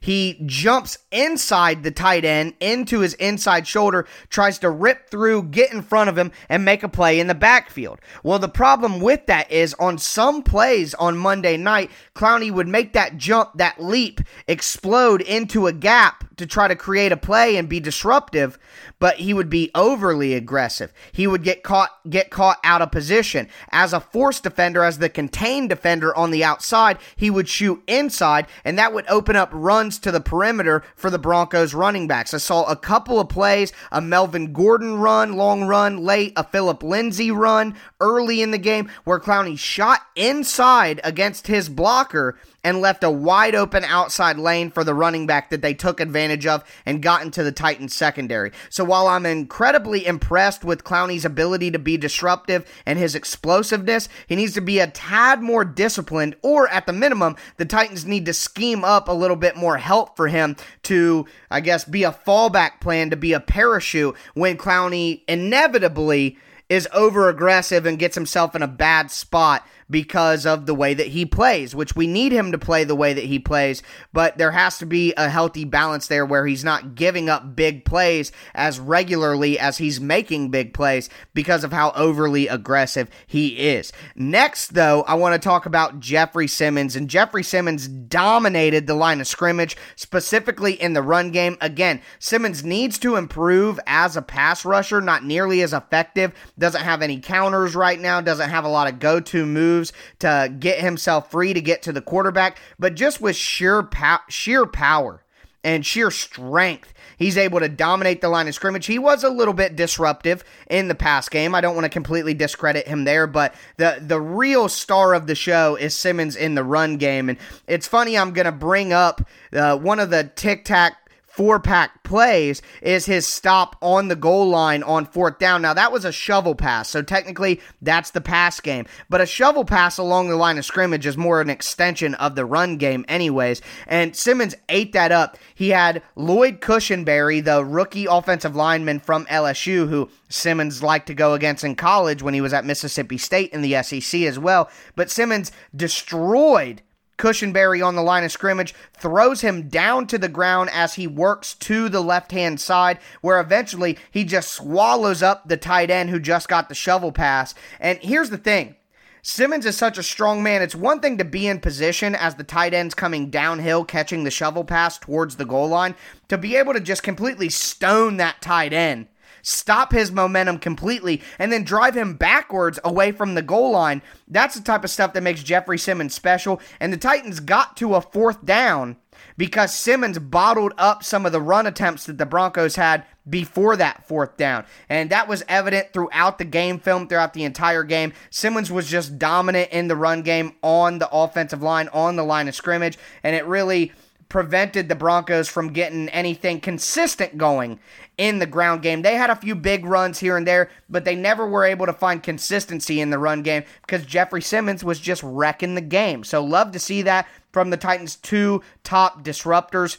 He 0.00 0.40
jumps 0.46 0.98
inside 1.12 1.82
the 1.82 1.90
tight 1.90 2.24
end 2.24 2.54
into 2.58 3.00
his 3.00 3.14
inside 3.14 3.66
shoulder, 3.66 4.06
tries 4.30 4.58
to 4.60 4.70
rip 4.70 5.10
through, 5.10 5.44
get 5.44 5.72
in 5.72 5.82
front 5.82 6.08
of 6.08 6.16
him, 6.16 6.32
and 6.48 6.64
make 6.64 6.82
a 6.82 6.88
play 6.88 7.20
in 7.20 7.26
the 7.26 7.34
backfield. 7.34 8.00
Well, 8.22 8.38
the 8.38 8.48
problem 8.48 9.00
with 9.00 9.26
that 9.26 9.52
is 9.52 9.74
on 9.74 9.98
some 9.98 10.42
plays 10.42 10.94
on 10.94 11.18
Monday 11.18 11.58
night, 11.58 11.90
Clowney 12.14 12.50
would 12.50 12.68
make 12.68 12.94
that 12.94 13.18
jump, 13.18 13.50
that 13.56 13.82
leap, 13.82 14.20
explode 14.48 15.20
into 15.20 15.66
a 15.66 15.72
gap 15.72 16.24
to 16.36 16.46
try 16.46 16.66
to 16.66 16.76
create 16.76 17.12
a 17.12 17.16
play 17.18 17.56
and 17.56 17.68
be 17.68 17.80
disruptive, 17.80 18.58
but 19.00 19.16
he 19.16 19.34
would 19.34 19.50
be 19.50 19.72
overly 19.74 20.34
aggressive. 20.34 20.92
He 21.10 21.26
would 21.26 21.42
get 21.42 21.64
caught 21.64 21.90
get 22.08 22.30
caught 22.30 22.58
out 22.62 22.82
of 22.82 22.92
position. 22.92 23.48
As 23.72 23.92
a 23.92 23.98
force 23.98 24.40
defender, 24.40 24.84
as 24.84 24.98
the 24.98 25.08
contained 25.08 25.70
defender 25.70 26.14
on 26.14 26.30
the 26.30 26.44
outside, 26.44 26.98
he 27.16 27.30
would 27.30 27.48
shoot 27.48 27.82
inside 27.88 28.46
and 28.64 28.78
that 28.78 28.92
would 28.92 29.06
open 29.08 29.34
up 29.34 29.50
runs 29.52 29.98
to 30.00 30.12
the 30.12 30.20
perimeter 30.20 30.84
for 30.94 31.10
the 31.10 31.18
Broncos 31.18 31.74
running 31.74 32.06
backs. 32.06 32.32
I 32.32 32.38
saw 32.38 32.64
a 32.64 32.76
couple 32.76 33.18
of 33.18 33.28
plays, 33.28 33.72
a 33.90 34.00
Melvin 34.00 34.52
Gordon 34.52 34.98
run, 34.98 35.32
long 35.32 35.64
run, 35.64 35.98
late, 35.98 36.32
a 36.36 36.44
Phillip 36.44 36.82
Lindsay 36.82 37.30
run 37.30 37.74
early 38.00 38.42
in 38.42 38.50
the 38.50 38.58
game 38.58 38.90
where 39.04 39.18
Clowney 39.18 39.58
shot 39.58 40.00
inside 40.14 41.00
against 41.02 41.46
his 41.46 41.68
blocker 41.68 42.38
and 42.62 42.80
left 42.80 43.04
a 43.04 43.10
wide 43.10 43.54
open 43.54 43.84
outside 43.84 44.38
lane 44.38 44.70
for 44.70 44.84
the 44.84 44.94
running 44.94 45.26
back 45.26 45.50
that 45.50 45.62
they 45.62 45.74
took 45.74 46.00
advantage 46.00 46.46
of 46.46 46.64
and 46.84 47.02
got 47.02 47.22
into 47.22 47.42
the 47.42 47.52
Titans 47.52 47.94
secondary. 47.94 48.52
So 48.68 48.84
while 48.84 49.06
I'm 49.06 49.26
incredibly 49.26 50.06
impressed 50.06 50.64
with 50.64 50.84
Clowney's 50.84 51.24
ability 51.24 51.70
to 51.70 51.78
be 51.78 51.96
disruptive 51.96 52.70
and 52.84 52.98
his 52.98 53.14
explosiveness, 53.14 54.08
he 54.26 54.36
needs 54.36 54.54
to 54.54 54.60
be 54.60 54.78
a 54.78 54.86
tad 54.86 55.42
more 55.42 55.64
disciplined, 55.64 56.36
or 56.42 56.68
at 56.68 56.86
the 56.86 56.92
minimum, 56.92 57.36
the 57.56 57.64
Titans 57.64 58.04
need 58.04 58.26
to 58.26 58.34
scheme 58.34 58.84
up 58.84 59.08
a 59.08 59.12
little 59.12 59.36
bit 59.36 59.56
more 59.56 59.78
help 59.78 60.16
for 60.16 60.28
him 60.28 60.56
to, 60.84 61.26
I 61.50 61.60
guess, 61.60 61.84
be 61.84 62.04
a 62.04 62.12
fallback 62.12 62.80
plan, 62.80 63.10
to 63.10 63.16
be 63.16 63.32
a 63.32 63.40
parachute 63.40 64.16
when 64.34 64.56
Clowney 64.56 65.22
inevitably 65.26 66.38
is 66.68 66.88
over 66.92 67.28
aggressive 67.28 67.84
and 67.84 67.98
gets 67.98 68.14
himself 68.14 68.54
in 68.54 68.62
a 68.62 68.68
bad 68.68 69.10
spot 69.10 69.66
because 69.90 70.46
of 70.46 70.66
the 70.66 70.74
way 70.74 70.94
that 70.94 71.08
he 71.08 71.26
plays, 71.26 71.74
which 71.74 71.96
we 71.96 72.06
need 72.06 72.32
him 72.32 72.52
to 72.52 72.58
play 72.58 72.84
the 72.84 72.94
way 72.94 73.12
that 73.12 73.24
he 73.24 73.38
plays, 73.38 73.82
but 74.12 74.38
there 74.38 74.52
has 74.52 74.78
to 74.78 74.86
be 74.86 75.12
a 75.16 75.28
healthy 75.28 75.64
balance 75.64 76.06
there 76.06 76.24
where 76.24 76.46
he's 76.46 76.64
not 76.64 76.94
giving 76.94 77.28
up 77.28 77.56
big 77.56 77.84
plays 77.84 78.30
as 78.54 78.78
regularly 78.78 79.58
as 79.58 79.78
he's 79.78 80.00
making 80.00 80.50
big 80.50 80.72
plays 80.72 81.08
because 81.34 81.64
of 81.64 81.72
how 81.72 81.90
overly 81.92 82.46
aggressive 82.48 83.08
he 83.26 83.68
is. 83.68 83.92
Next, 84.14 84.74
though, 84.74 85.02
I 85.02 85.14
want 85.14 85.34
to 85.34 85.44
talk 85.44 85.66
about 85.66 86.00
Jeffrey 86.00 86.46
Simmons, 86.46 86.94
and 86.94 87.10
Jeffrey 87.10 87.42
Simmons 87.42 87.88
dominated 87.88 88.86
the 88.86 88.94
line 88.94 89.20
of 89.20 89.26
scrimmage, 89.26 89.76
specifically 89.96 90.74
in 90.74 90.92
the 90.92 91.02
run 91.02 91.30
game. 91.30 91.56
Again, 91.60 92.00
Simmons 92.18 92.64
needs 92.64 92.98
to 93.00 93.16
improve 93.16 93.80
as 93.86 94.16
a 94.16 94.22
pass 94.22 94.64
rusher, 94.64 95.00
not 95.00 95.24
nearly 95.24 95.62
as 95.62 95.72
effective, 95.72 96.32
doesn't 96.58 96.82
have 96.82 97.02
any 97.02 97.18
counters 97.18 97.74
right 97.74 97.98
now, 97.98 98.20
doesn't 98.20 98.50
have 98.50 98.64
a 98.64 98.68
lot 98.68 98.92
of 98.92 98.98
go 98.98 99.20
to 99.20 99.46
moves 99.46 99.79
moves 99.80 99.92
to 100.20 100.54
get 100.58 100.80
himself 100.80 101.30
free 101.30 101.54
to 101.54 101.60
get 101.60 101.82
to 101.82 101.92
the 101.92 102.02
quarterback, 102.02 102.58
but 102.78 102.94
just 102.94 103.20
with 103.20 103.36
sheer 103.36 103.88
sheer 104.28 104.66
power 104.66 105.24
and 105.62 105.84
sheer 105.84 106.10
strength. 106.10 106.94
He's 107.18 107.36
able 107.36 107.60
to 107.60 107.68
dominate 107.68 108.22
the 108.22 108.30
line 108.30 108.48
of 108.48 108.54
scrimmage. 108.54 108.86
He 108.86 108.98
was 108.98 109.24
a 109.24 109.28
little 109.28 109.52
bit 109.52 109.76
disruptive 109.76 110.42
in 110.70 110.88
the 110.88 110.94
pass 110.94 111.28
game. 111.28 111.54
I 111.54 111.60
don't 111.60 111.74
want 111.74 111.84
to 111.84 111.90
completely 111.90 112.32
discredit 112.32 112.88
him 112.88 113.04
there, 113.04 113.26
but 113.26 113.54
the 113.76 113.98
the 114.00 114.20
real 114.20 114.70
star 114.70 115.12
of 115.12 115.26
the 115.26 115.34
show 115.34 115.76
is 115.76 115.94
Simmons 115.94 116.34
in 116.34 116.54
the 116.54 116.64
run 116.64 116.96
game. 116.96 117.28
And 117.28 117.38
it's 117.66 117.86
funny, 117.86 118.16
I'm 118.16 118.32
going 118.32 118.46
to 118.46 118.52
bring 118.52 118.94
up 118.94 119.20
uh, 119.52 119.76
one 119.76 120.00
of 120.00 120.08
the 120.08 120.32
tic 120.34 120.64
tac 120.64 120.96
four 121.30 121.60
pack 121.60 122.02
plays 122.02 122.60
is 122.82 123.06
his 123.06 123.26
stop 123.26 123.76
on 123.80 124.08
the 124.08 124.16
goal 124.16 124.48
line 124.48 124.82
on 124.82 125.06
fourth 125.06 125.38
down. 125.38 125.62
Now, 125.62 125.72
that 125.74 125.92
was 125.92 126.04
a 126.04 126.12
shovel 126.12 126.54
pass, 126.54 126.88
so 126.88 127.02
technically 127.02 127.60
that's 127.80 128.10
the 128.10 128.20
pass 128.20 128.60
game. 128.60 128.86
But 129.08 129.20
a 129.20 129.26
shovel 129.26 129.64
pass 129.64 129.96
along 129.96 130.28
the 130.28 130.36
line 130.36 130.58
of 130.58 130.64
scrimmage 130.64 131.06
is 131.06 131.16
more 131.16 131.40
an 131.40 131.48
extension 131.48 132.14
of 132.16 132.34
the 132.34 132.44
run 132.44 132.76
game, 132.76 133.04
anyways. 133.08 133.62
And 133.86 134.14
Simmons 134.14 134.54
ate 134.68 134.92
that 134.92 135.12
up. 135.12 135.38
He 135.54 135.70
had 135.70 136.02
Lloyd 136.16 136.60
Cushenberry, 136.60 137.44
the 137.44 137.64
rookie 137.64 138.06
offensive 138.06 138.56
lineman 138.56 138.98
from 138.98 139.26
LSU, 139.26 139.88
who 139.88 140.10
Simmons 140.28 140.82
liked 140.82 141.06
to 141.06 141.14
go 141.14 141.34
against 141.34 141.64
in 141.64 141.76
college 141.76 142.22
when 142.22 142.34
he 142.34 142.40
was 142.40 142.52
at 142.52 142.64
Mississippi 142.64 143.18
State 143.18 143.52
in 143.52 143.62
the 143.62 143.80
SEC 143.82 144.22
as 144.22 144.38
well. 144.38 144.68
But 144.96 145.10
Simmons 145.10 145.52
destroyed 145.74 146.82
Cushenberry 147.20 147.86
on 147.86 147.96
the 147.96 148.02
line 148.02 148.24
of 148.24 148.32
scrimmage, 148.32 148.74
throws 148.94 149.42
him 149.42 149.68
down 149.68 150.06
to 150.06 150.16
the 150.16 150.28
ground 150.28 150.70
as 150.72 150.94
he 150.94 151.06
works 151.06 151.54
to 151.54 151.90
the 151.90 152.00
left 152.00 152.32
hand 152.32 152.58
side, 152.58 152.98
where 153.20 153.38
eventually 153.38 153.98
he 154.10 154.24
just 154.24 154.50
swallows 154.50 155.22
up 155.22 155.46
the 155.46 155.58
tight 155.58 155.90
end 155.90 156.08
who 156.08 156.18
just 156.18 156.48
got 156.48 156.70
the 156.70 156.74
shovel 156.74 157.12
pass. 157.12 157.54
And 157.78 157.98
here's 157.98 158.30
the 158.30 158.38
thing. 158.38 158.74
Simmons 159.20 159.66
is 159.66 159.76
such 159.76 159.98
a 159.98 160.02
strong 160.02 160.42
man. 160.42 160.62
It's 160.62 160.74
one 160.74 161.00
thing 161.00 161.18
to 161.18 161.26
be 161.26 161.46
in 161.46 161.60
position 161.60 162.14
as 162.14 162.36
the 162.36 162.42
tight 162.42 162.72
end's 162.72 162.94
coming 162.94 163.28
downhill, 163.28 163.84
catching 163.84 164.24
the 164.24 164.30
shovel 164.30 164.64
pass 164.64 164.96
towards 164.96 165.36
the 165.36 165.44
goal 165.44 165.68
line, 165.68 165.94
to 166.28 166.38
be 166.38 166.56
able 166.56 166.72
to 166.72 166.80
just 166.80 167.02
completely 167.02 167.50
stone 167.50 168.16
that 168.16 168.40
tight 168.40 168.72
end 168.72 169.08
stop 169.42 169.92
his 169.92 170.10
momentum 170.10 170.58
completely, 170.58 171.22
and 171.38 171.52
then 171.52 171.64
drive 171.64 171.96
him 171.96 172.14
backwards 172.14 172.78
away 172.84 173.12
from 173.12 173.34
the 173.34 173.42
goal 173.42 173.72
line. 173.72 174.02
That's 174.28 174.54
the 174.54 174.62
type 174.62 174.84
of 174.84 174.90
stuff 174.90 175.12
that 175.12 175.22
makes 175.22 175.42
Jeffrey 175.42 175.78
Simmons 175.78 176.14
special. 176.14 176.60
And 176.78 176.92
the 176.92 176.96
Titans 176.96 177.40
got 177.40 177.76
to 177.78 177.94
a 177.94 178.00
fourth 178.00 178.44
down 178.44 178.96
because 179.36 179.74
Simmons 179.74 180.18
bottled 180.18 180.72
up 180.78 181.02
some 181.04 181.26
of 181.26 181.32
the 181.32 181.40
run 181.40 181.66
attempts 181.66 182.06
that 182.06 182.18
the 182.18 182.26
Broncos 182.26 182.76
had 182.76 183.04
before 183.28 183.76
that 183.76 184.06
fourth 184.06 184.36
down. 184.36 184.64
And 184.88 185.10
that 185.10 185.28
was 185.28 185.44
evident 185.48 185.92
throughout 185.92 186.38
the 186.38 186.44
game 186.44 186.78
film, 186.78 187.06
throughout 187.06 187.34
the 187.34 187.44
entire 187.44 187.84
game. 187.84 188.12
Simmons 188.30 188.70
was 188.70 188.88
just 188.88 189.18
dominant 189.18 189.70
in 189.70 189.88
the 189.88 189.96
run 189.96 190.22
game 190.22 190.54
on 190.62 190.98
the 190.98 191.08
offensive 191.10 191.62
line, 191.62 191.88
on 191.88 192.16
the 192.16 192.24
line 192.24 192.48
of 192.48 192.54
scrimmage, 192.54 192.98
and 193.22 193.36
it 193.36 193.46
really 193.46 193.92
prevented 194.30 194.88
the 194.88 194.94
Broncos 194.94 195.48
from 195.48 195.74
getting 195.74 196.08
anything 196.08 196.60
consistent 196.60 197.36
going 197.36 197.78
in 198.16 198.38
the 198.38 198.46
ground 198.46 198.80
game. 198.80 199.02
They 199.02 199.16
had 199.16 199.28
a 199.28 199.36
few 199.36 199.54
big 199.54 199.84
runs 199.84 200.20
here 200.20 200.38
and 200.38 200.46
there, 200.46 200.70
but 200.88 201.04
they 201.04 201.14
never 201.14 201.46
were 201.46 201.64
able 201.64 201.84
to 201.84 201.92
find 201.92 202.22
consistency 202.22 203.00
in 203.00 203.10
the 203.10 203.18
run 203.18 203.42
game 203.42 203.64
because 203.82 204.06
Jeffrey 204.06 204.40
Simmons 204.40 204.82
was 204.82 204.98
just 204.98 205.22
wrecking 205.22 205.74
the 205.74 205.82
game. 205.82 206.24
So, 206.24 206.42
love 206.42 206.72
to 206.72 206.78
see 206.78 207.02
that 207.02 207.28
from 207.52 207.68
the 207.68 207.76
Titans' 207.76 208.16
two 208.16 208.62
top 208.84 209.22
disruptors 209.22 209.98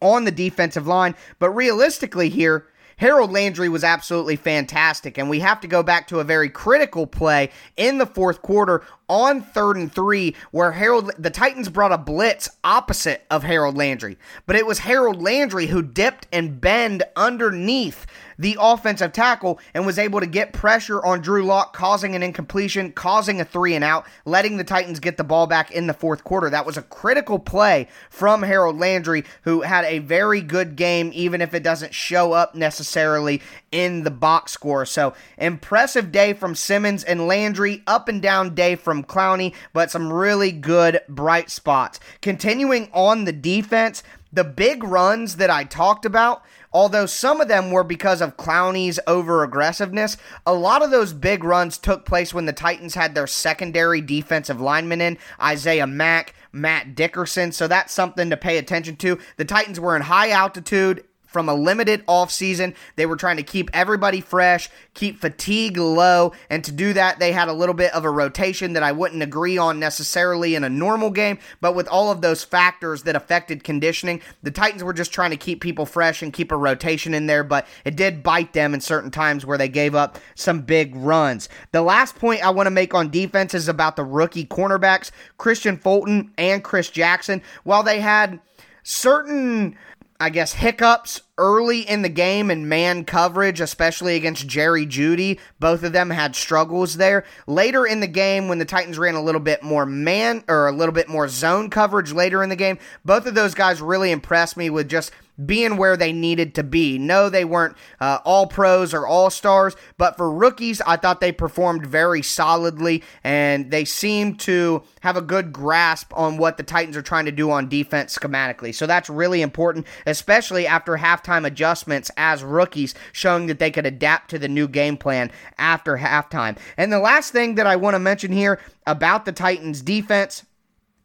on 0.00 0.24
the 0.24 0.30
defensive 0.30 0.86
line. 0.86 1.16
But 1.38 1.50
realistically, 1.50 2.28
here, 2.28 2.66
Harold 3.00 3.32
Landry 3.32 3.70
was 3.70 3.82
absolutely 3.82 4.36
fantastic, 4.36 5.16
and 5.16 5.30
we 5.30 5.40
have 5.40 5.58
to 5.62 5.66
go 5.66 5.82
back 5.82 6.06
to 6.08 6.20
a 6.20 6.24
very 6.24 6.50
critical 6.50 7.06
play 7.06 7.48
in 7.78 7.96
the 7.96 8.04
fourth 8.04 8.42
quarter 8.42 8.82
on 9.08 9.40
third 9.40 9.78
and 9.78 9.90
three 9.90 10.36
where 10.50 10.72
Harold 10.72 11.10
the 11.18 11.30
Titans 11.30 11.70
brought 11.70 11.92
a 11.92 11.98
blitz 11.98 12.50
opposite 12.62 13.24
of 13.30 13.42
Harold 13.42 13.74
Landry. 13.74 14.18
But 14.44 14.56
it 14.56 14.66
was 14.66 14.80
Harold 14.80 15.22
Landry 15.22 15.68
who 15.68 15.80
dipped 15.80 16.26
and 16.30 16.60
bend 16.60 17.02
underneath 17.16 18.04
the 18.40 18.56
offensive 18.58 19.12
tackle 19.12 19.60
and 19.74 19.84
was 19.84 19.98
able 19.98 20.18
to 20.18 20.26
get 20.26 20.54
pressure 20.54 21.04
on 21.04 21.20
Drew 21.20 21.44
Lock, 21.44 21.76
causing 21.76 22.14
an 22.14 22.22
incompletion, 22.22 22.90
causing 22.92 23.38
a 23.38 23.44
three 23.44 23.74
and 23.74 23.84
out, 23.84 24.06
letting 24.24 24.56
the 24.56 24.64
Titans 24.64 24.98
get 24.98 25.18
the 25.18 25.24
ball 25.24 25.46
back 25.46 25.70
in 25.70 25.86
the 25.86 25.92
fourth 25.92 26.24
quarter. 26.24 26.48
That 26.48 26.64
was 26.64 26.78
a 26.78 26.82
critical 26.82 27.38
play 27.38 27.86
from 28.08 28.42
Harold 28.42 28.78
Landry, 28.78 29.24
who 29.42 29.60
had 29.60 29.84
a 29.84 29.98
very 29.98 30.40
good 30.40 30.74
game, 30.74 31.10
even 31.12 31.42
if 31.42 31.52
it 31.52 31.62
doesn't 31.62 31.92
show 31.92 32.32
up 32.32 32.54
necessarily 32.54 33.42
in 33.70 34.04
the 34.04 34.10
box 34.10 34.52
score. 34.52 34.86
So 34.86 35.12
impressive 35.36 36.10
day 36.10 36.32
from 36.32 36.54
Simmons 36.54 37.04
and 37.04 37.26
Landry, 37.26 37.82
up 37.86 38.08
and 38.08 38.22
down 38.22 38.54
day 38.54 38.74
from 38.74 39.04
Clowney, 39.04 39.54
but 39.74 39.90
some 39.90 40.10
really 40.10 40.50
good 40.50 41.02
bright 41.10 41.50
spots. 41.50 42.00
Continuing 42.22 42.88
on 42.94 43.24
the 43.24 43.32
defense, 43.32 44.02
the 44.32 44.44
big 44.44 44.84
runs 44.84 45.36
that 45.36 45.50
I 45.50 45.64
talked 45.64 46.04
about, 46.04 46.42
although 46.72 47.06
some 47.06 47.40
of 47.40 47.48
them 47.48 47.70
were 47.70 47.84
because 47.84 48.20
of 48.20 48.36
Clowney's 48.36 49.00
over 49.06 49.42
aggressiveness, 49.42 50.16
a 50.46 50.54
lot 50.54 50.82
of 50.82 50.90
those 50.90 51.12
big 51.12 51.44
runs 51.44 51.78
took 51.78 52.04
place 52.04 52.32
when 52.32 52.46
the 52.46 52.52
Titans 52.52 52.94
had 52.94 53.14
their 53.14 53.26
secondary 53.26 54.00
defensive 54.00 54.60
linemen 54.60 55.00
in 55.00 55.18
Isaiah 55.40 55.86
Mack, 55.86 56.34
Matt 56.52 56.94
Dickerson. 56.94 57.52
So 57.52 57.68
that's 57.68 57.92
something 57.92 58.30
to 58.30 58.36
pay 58.36 58.58
attention 58.58 58.96
to. 58.96 59.18
The 59.36 59.44
Titans 59.44 59.80
were 59.80 59.96
in 59.96 60.02
high 60.02 60.30
altitude 60.30 61.04
from 61.30 61.48
a 61.48 61.54
limited 61.54 62.04
offseason. 62.06 62.74
They 62.96 63.06
were 63.06 63.16
trying 63.16 63.36
to 63.36 63.42
keep 63.42 63.70
everybody 63.72 64.20
fresh, 64.20 64.68
keep 64.94 65.20
fatigue 65.20 65.76
low, 65.76 66.32
and 66.50 66.64
to 66.64 66.72
do 66.72 66.92
that, 66.92 67.18
they 67.18 67.32
had 67.32 67.48
a 67.48 67.52
little 67.52 67.74
bit 67.74 67.94
of 67.94 68.04
a 68.04 68.10
rotation 68.10 68.72
that 68.72 68.82
I 68.82 68.92
wouldn't 68.92 69.22
agree 69.22 69.56
on 69.56 69.78
necessarily 69.78 70.54
in 70.54 70.64
a 70.64 70.68
normal 70.68 71.10
game, 71.10 71.38
but 71.60 71.74
with 71.74 71.88
all 71.88 72.10
of 72.10 72.20
those 72.20 72.42
factors 72.42 73.04
that 73.04 73.16
affected 73.16 73.64
conditioning, 73.64 74.20
the 74.42 74.50
Titans 74.50 74.82
were 74.82 74.92
just 74.92 75.12
trying 75.12 75.30
to 75.30 75.36
keep 75.36 75.60
people 75.60 75.86
fresh 75.86 76.22
and 76.22 76.32
keep 76.32 76.50
a 76.50 76.56
rotation 76.56 77.14
in 77.14 77.26
there, 77.26 77.44
but 77.44 77.66
it 77.84 77.96
did 77.96 78.22
bite 78.22 78.52
them 78.52 78.74
in 78.74 78.80
certain 78.80 79.10
times 79.10 79.46
where 79.46 79.58
they 79.58 79.68
gave 79.68 79.94
up 79.94 80.18
some 80.34 80.60
big 80.60 80.94
runs. 80.96 81.48
The 81.72 81.82
last 81.82 82.16
point 82.16 82.44
I 82.44 82.50
want 82.50 82.66
to 82.66 82.70
make 82.70 82.94
on 82.94 83.10
defense 83.10 83.54
is 83.54 83.68
about 83.68 83.96
the 83.96 84.04
rookie 84.04 84.46
cornerbacks, 84.46 85.10
Kristian 85.38 85.80
Fulton 85.80 86.32
and 86.36 86.64
Chris 86.64 86.90
Jackson. 86.90 87.42
While 87.62 87.82
they 87.82 88.00
had 88.00 88.40
certain 88.82 89.76
I 90.20 90.28
guess, 90.28 90.52
hiccups 90.52 91.22
early 91.40 91.80
in 91.80 92.02
the 92.02 92.08
game 92.10 92.50
in 92.50 92.68
man 92.68 93.04
coverage, 93.04 93.60
especially 93.60 94.14
against 94.14 94.46
Jerry 94.46 94.86
Jeudy. 94.86 95.40
Both 95.58 95.82
of 95.82 95.92
them 95.92 96.10
had 96.10 96.36
struggles 96.36 96.98
there. 96.98 97.24
Later 97.46 97.86
in 97.86 98.00
the 98.00 98.06
game, 98.06 98.46
when 98.46 98.58
the 98.58 98.66
Titans 98.66 98.98
ran 98.98 99.14
a 99.14 99.22
little 99.22 99.40
bit 99.40 99.62
more 99.62 99.86
man 99.86 100.44
or 100.46 100.68
a 100.68 100.72
little 100.72 100.92
bit 100.92 101.08
more 101.08 101.28
zone 101.28 101.70
coverage 101.70 102.12
later 102.12 102.42
in 102.42 102.50
the 102.50 102.56
game, 102.56 102.78
both 103.06 103.26
of 103.26 103.34
those 103.34 103.54
guys 103.54 103.80
really 103.80 104.10
impressed 104.10 104.56
me 104.58 104.68
with 104.68 104.88
just 104.88 105.12
being 105.44 105.76
where 105.76 105.96
they 105.96 106.12
needed 106.12 106.54
to 106.54 106.62
be. 106.62 106.98
No, 106.98 107.28
they 107.28 107.44
weren't 107.44 107.76
uh, 108.00 108.18
all 108.24 108.46
pros 108.46 108.92
or 108.92 109.06
all 109.06 109.30
stars, 109.30 109.76
but 109.96 110.16
for 110.16 110.30
rookies, 110.30 110.80
I 110.82 110.96
thought 110.96 111.20
they 111.20 111.32
performed 111.32 111.86
very 111.86 112.22
solidly 112.22 113.02
and 113.24 113.70
they 113.70 113.84
seem 113.84 114.36
to 114.36 114.82
have 115.00 115.16
a 115.16 115.22
good 115.22 115.52
grasp 115.52 116.12
on 116.16 116.36
what 116.36 116.56
the 116.56 116.62
Titans 116.62 116.96
are 116.96 117.02
trying 117.02 117.24
to 117.24 117.32
do 117.32 117.50
on 117.50 117.68
defense 117.68 118.16
schematically. 118.16 118.74
So 118.74 118.86
that's 118.86 119.08
really 119.08 119.42
important, 119.42 119.86
especially 120.06 120.66
after 120.66 120.96
halftime 120.96 121.29
adjustments 121.30 122.10
as 122.16 122.42
rookies, 122.42 122.94
showing 123.12 123.46
that 123.46 123.58
they 123.58 123.70
could 123.70 123.86
adapt 123.86 124.30
to 124.30 124.38
the 124.38 124.48
new 124.48 124.68
game 124.68 124.96
plan 124.96 125.30
after 125.58 125.96
halftime. 125.96 126.56
And 126.76 126.92
the 126.92 126.98
last 126.98 127.32
thing 127.32 127.54
that 127.56 127.66
I 127.66 127.76
want 127.76 127.94
to 127.94 127.98
mention 127.98 128.32
here 128.32 128.60
about 128.86 129.24
the 129.24 129.32
Titans 129.32 129.82
defense 129.82 130.44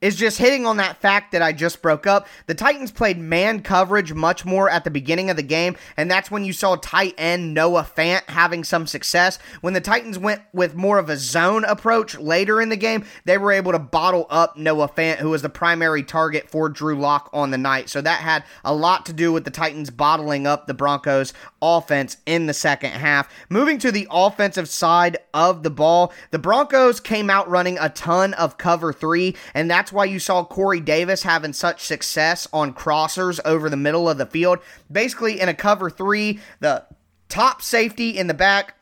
is 0.02 0.16
just 0.16 0.38
hitting 0.38 0.66
on 0.66 0.78
that 0.78 0.98
fact 0.98 1.32
that 1.32 1.42
I 1.42 1.52
just 1.52 1.82
broke 1.82 2.06
up. 2.06 2.28
The 2.48 2.54
Titans 2.54 2.92
played 2.92 3.18
man 3.18 3.62
coverage 3.62 4.14
much 4.14 4.46
more 4.46 4.70
at 4.70 4.84
the 4.84 4.92
beginning 4.92 5.30
of 5.30 5.38
the 5.38 5.44
game, 5.44 5.76
and 5.98 6.10
that's 6.10 6.30
when 6.30 6.46
you 6.46 6.54
saw 6.54 6.76
tight 6.76 7.16
end 7.18 7.54
Noah 7.54 7.88
Fant 7.96 8.24
having 8.30 8.64
some 8.64 8.88
success. 8.88 9.40
When 9.62 9.74
the 9.74 9.82
Titans 9.82 10.20
went 10.20 10.42
with 10.54 10.76
more 10.76 11.00
of 11.00 11.10
a 11.10 11.18
zone 11.18 11.64
approach 11.66 12.18
later 12.18 12.62
in 12.62 12.70
the 12.70 12.76
game, 12.76 13.06
they 13.26 13.38
were 13.38 13.52
able 13.52 13.72
to 13.72 13.80
bottle 13.80 14.28
up 14.30 14.58
Noah 14.58 14.90
Fant, 14.90 15.18
who 15.18 15.30
was 15.30 15.42
the 15.42 15.50
primary 15.50 16.04
target 16.04 16.50
for 16.50 16.70
Drew 16.70 17.00
Lock 17.00 17.30
on 17.34 17.52
the 17.52 17.58
night. 17.58 17.90
So 17.90 18.02
that 18.02 18.20
had 18.20 18.44
a 18.64 18.74
lot 18.74 19.06
to 19.08 19.14
do 19.14 19.32
with 19.32 19.46
the 19.46 19.52
Titans 19.52 19.90
bottling 19.90 20.46
up 20.46 20.68
the 20.68 20.74
Broncos 20.74 21.34
offense 21.62 22.18
in 22.26 22.46
the 22.46 22.54
second 22.54 22.92
half. 22.92 23.30
Moving 23.50 23.80
to 23.80 23.92
the 23.92 24.08
offensive 24.12 24.70
side 24.70 25.18
of 25.34 25.64
the 25.64 25.70
ball, 25.70 26.14
the 26.32 26.40
Broncos 26.40 27.00
came 27.00 27.30
out 27.30 27.50
running 27.50 27.78
a 27.80 27.90
ton 27.90 28.34
of 28.36 28.58
cover 28.58 28.94
three, 28.94 29.36
and 29.54 29.70
that's 29.86 29.94
why 29.94 30.06
you 30.06 30.18
saw 30.18 30.44
Corey 30.44 30.80
Davis 30.80 31.22
having 31.22 31.54
such 31.54 31.82
success 31.84 32.48
on 32.52 32.74
crossers 32.74 33.40
over 33.46 33.70
the 33.70 33.78
middle 33.78 34.10
of 34.10 34.18
the 34.18 34.26
field. 34.26 34.58
Basically, 34.92 35.40
in 35.40 35.48
a 35.48 35.54
cover 35.54 35.92
three, 35.92 36.40
the 36.60 36.84
top 37.30 37.62
safety 37.62 38.18
in 38.18 38.26
the 38.26 38.34
back 38.34 38.74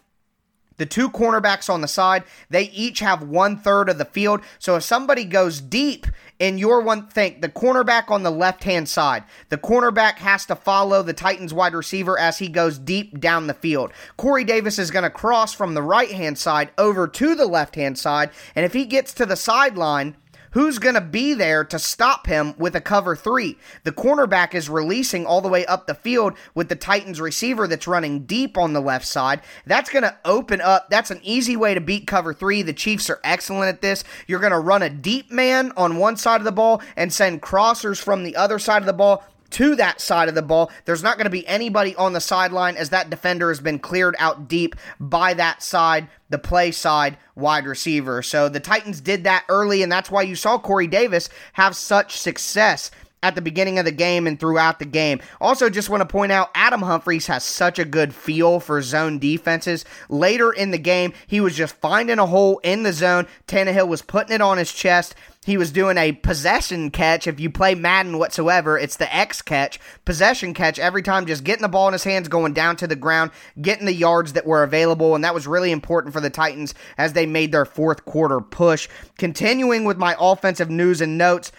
the 0.78 0.86
two 0.86 1.10
cornerbacks 1.10 1.70
on 1.70 1.82
the 1.82 1.88
side, 1.88 2.24
they 2.50 2.64
each 2.64 3.00
have 3.00 3.22
one 3.22 3.58
third 3.58 3.90
of 3.90 3.98
the 3.98 4.06
field. 4.06 4.42
So 4.60 4.76
if 4.76 4.84
somebody 4.84 5.24
goes 5.24 5.62
deep 5.62 6.08
in 6.40 6.58
your 6.58 6.82
one, 6.82 7.08
think 7.08 7.42
the 7.42 7.50
cornerback 7.50 8.10
on 8.10 8.24
the 8.24 8.32
left 8.32 8.64
hand 8.64 8.90
side, 8.90 9.24
the 9.50 9.58
cornerback 9.58 10.16
has 10.16 10.46
to 10.48 10.56
follow 10.56 11.04
the 11.04 11.14
Titans 11.14 11.54
wide 11.54 11.74
receiver 11.74 12.18
as 12.18 12.40
he 12.40 12.48
goes 12.48 12.80
deep 12.80 13.20
down 13.20 13.48
the 13.48 13.54
field. 13.54 13.92
Corey 14.18 14.44
Davis 14.44 14.80
is 14.80 14.92
going 14.92 15.04
to 15.04 15.10
cross 15.10 15.54
from 15.54 15.74
the 15.74 15.84
right 15.84 16.12
hand 16.12 16.38
side 16.38 16.72
over 16.78 17.08
to 17.08 17.36
the 17.36 17.46
left 17.46 17.76
hand 17.76 17.98
side. 17.98 18.32
And 18.56 18.66
if 18.66 18.74
he 18.74 18.86
gets 18.86 19.14
to 19.14 19.26
the 19.26 19.36
sideline, 19.36 20.18
who's 20.54 20.80
going 20.80 20.96
to 20.96 21.02
be 21.02 21.34
there 21.34 21.64
to 21.66 21.78
stop 21.78 22.26
him 22.26 22.56
with 22.58 22.76
a 22.76 22.82
cover 22.82 23.16
three? 23.16 23.58
The 23.84 23.92
cornerback 23.92 24.56
is 24.56 24.70
releasing 24.70 25.26
all 25.26 25.42
the 25.42 25.50
way 25.50 25.66
up 25.66 25.86
the 25.86 25.94
field 25.94 26.34
with 26.56 26.70
the 26.70 26.76
Titans 26.76 27.22
receiver 27.22 27.68
that's 27.68 27.88
running 27.88 28.26
deep 28.26 28.58
on 28.58 28.74
the 28.74 28.82
left 28.82 29.06
side. 29.06 29.42
That's 29.66 29.90
going 29.90 30.04
to 30.04 30.18
open 30.26 30.62
up. 30.62 30.90
That's 30.90 31.12
an 31.12 31.20
easy 31.24 31.56
way 31.56 31.74
to 31.74 31.82
beat 31.82 32.08
cover 32.08 32.34
three. 32.34 32.62
The 32.62 32.74
Chiefs 32.74 33.10
are 33.10 33.20
excellent 33.24 33.70
at 33.70 33.82
this. 33.82 34.04
You're 34.28 34.40
going 34.40 34.52
to 34.52 34.60
run 34.60 34.82
a 34.82 34.90
deep 34.90 35.32
man 35.32 35.72
on 35.78 35.98
one 35.98 36.18
side 36.18 36.42
of 36.42 36.46
the 36.46 36.52
ball 36.52 36.82
and 36.96 37.12
send 37.12 37.42
crossers 37.42 38.02
from 38.02 38.24
the 38.24 38.36
other 38.36 38.60
side 38.60 38.82
of 38.82 38.88
the 38.88 38.94
ball 38.94 39.24
to 39.54 39.76
that 39.76 40.02
side 40.02 40.30
of 40.30 40.36
the 40.36 40.42
ball. 40.42 40.72
There's 40.86 41.04
not 41.04 41.18
going 41.18 41.26
to 41.26 41.32
be 41.32 41.48
anybody 41.48 41.96
on 41.96 42.14
the 42.14 42.22
sideline 42.22 42.76
as 42.76 42.90
that 42.90 43.10
defender 43.10 43.50
has 43.50 43.60
been 43.60 43.80
cleared 43.80 44.16
out 44.20 44.48
deep 44.48 44.76
by 45.00 45.34
that 45.36 45.64
side, 45.64 46.08
the 46.30 46.38
play 46.38 46.72
side 46.72 47.18
wide 47.36 47.66
receiver. 47.66 48.22
So 48.22 48.50
the 48.50 48.60
Titans 48.60 49.02
did 49.02 49.24
that 49.24 49.46
early, 49.50 49.82
and 49.84 49.92
that's 49.92 50.12
why 50.12 50.24
you 50.24 50.36
saw 50.36 50.58
Corey 50.58 50.88
Davis 50.88 51.30
have 51.54 51.76
such 51.76 52.18
success 52.18 52.92
at 53.24 53.36
the 53.36 53.42
beginning 53.42 53.80
of 53.80 53.86
the 53.86 53.92
game 53.92 54.28
and 54.28 54.40
throughout 54.40 54.80
the 54.80 54.86
game. 54.86 55.22
Also, 55.40 55.70
just 55.70 55.90
want 55.90 56.02
to 56.02 56.06
point 56.06 56.32
out 56.32 56.52
Adam 56.54 56.82
Humphries 56.82 57.28
has 57.28 57.44
such 57.44 57.80
a 57.80 57.86
good 57.86 58.14
feel 58.14 58.60
for 58.60 58.82
zone 58.82 59.18
defenses. 59.18 59.86
Later 60.10 60.52
in 60.52 60.72
the 60.72 60.78
game, 60.78 61.14
he 61.26 61.40
was 61.40 61.56
just 61.56 61.76
finding 61.78 62.20
a 62.20 62.26
hole 62.26 62.60
in 62.60 62.84
the 62.84 62.94
zone. 62.94 63.26
Tannehill 63.48 63.88
was 63.88 64.02
putting 64.02 64.36
it 64.36 64.42
on 64.42 64.58
his 64.58 64.74
chest. 64.74 65.16
He 65.44 65.58
was 65.58 65.72
doing 65.72 65.98
a 65.98 66.14
possession 66.14 66.90
catch. 66.90 67.28
If 67.28 67.40
you 67.40 67.50
play 67.50 67.76
Madden 67.76 68.18
whatsoever, 68.18 68.78
it's 68.78 68.96
the 68.96 69.14
X 69.14 69.42
catch, 69.42 69.80
possession 70.06 70.54
catch 70.54 70.80
every 70.80 71.02
time, 71.02 71.26
just 71.26 71.44
getting 71.44 71.62
the 71.62 71.68
ball 71.68 71.88
in 71.88 71.94
his 71.94 72.04
hands, 72.04 72.28
going 72.28 72.54
down 72.54 72.78
to 72.78 72.88
the 72.88 72.96
ground, 72.96 73.32
getting 73.62 73.86
the 73.86 73.94
yards 73.94 74.34
that 74.34 74.46
were 74.46 74.64
available. 74.64 75.16
And 75.16 75.24
that 75.24 75.34
was 75.34 75.48
really 75.48 75.72
important 75.72 76.14
for 76.14 76.22
the 76.22 76.30
Titans 76.30 76.74
as 76.98 77.14
they 77.14 77.26
made 77.26 77.52
their 77.52 77.66
fourth 77.66 78.06
quarter 78.06 78.40
push. 78.40 78.88
Continuing 79.18 79.84
with 79.84 79.98
my 79.98 80.16
offensive 80.20 80.70
news 80.70 81.02
and 81.02 81.18
notes. 81.18 81.52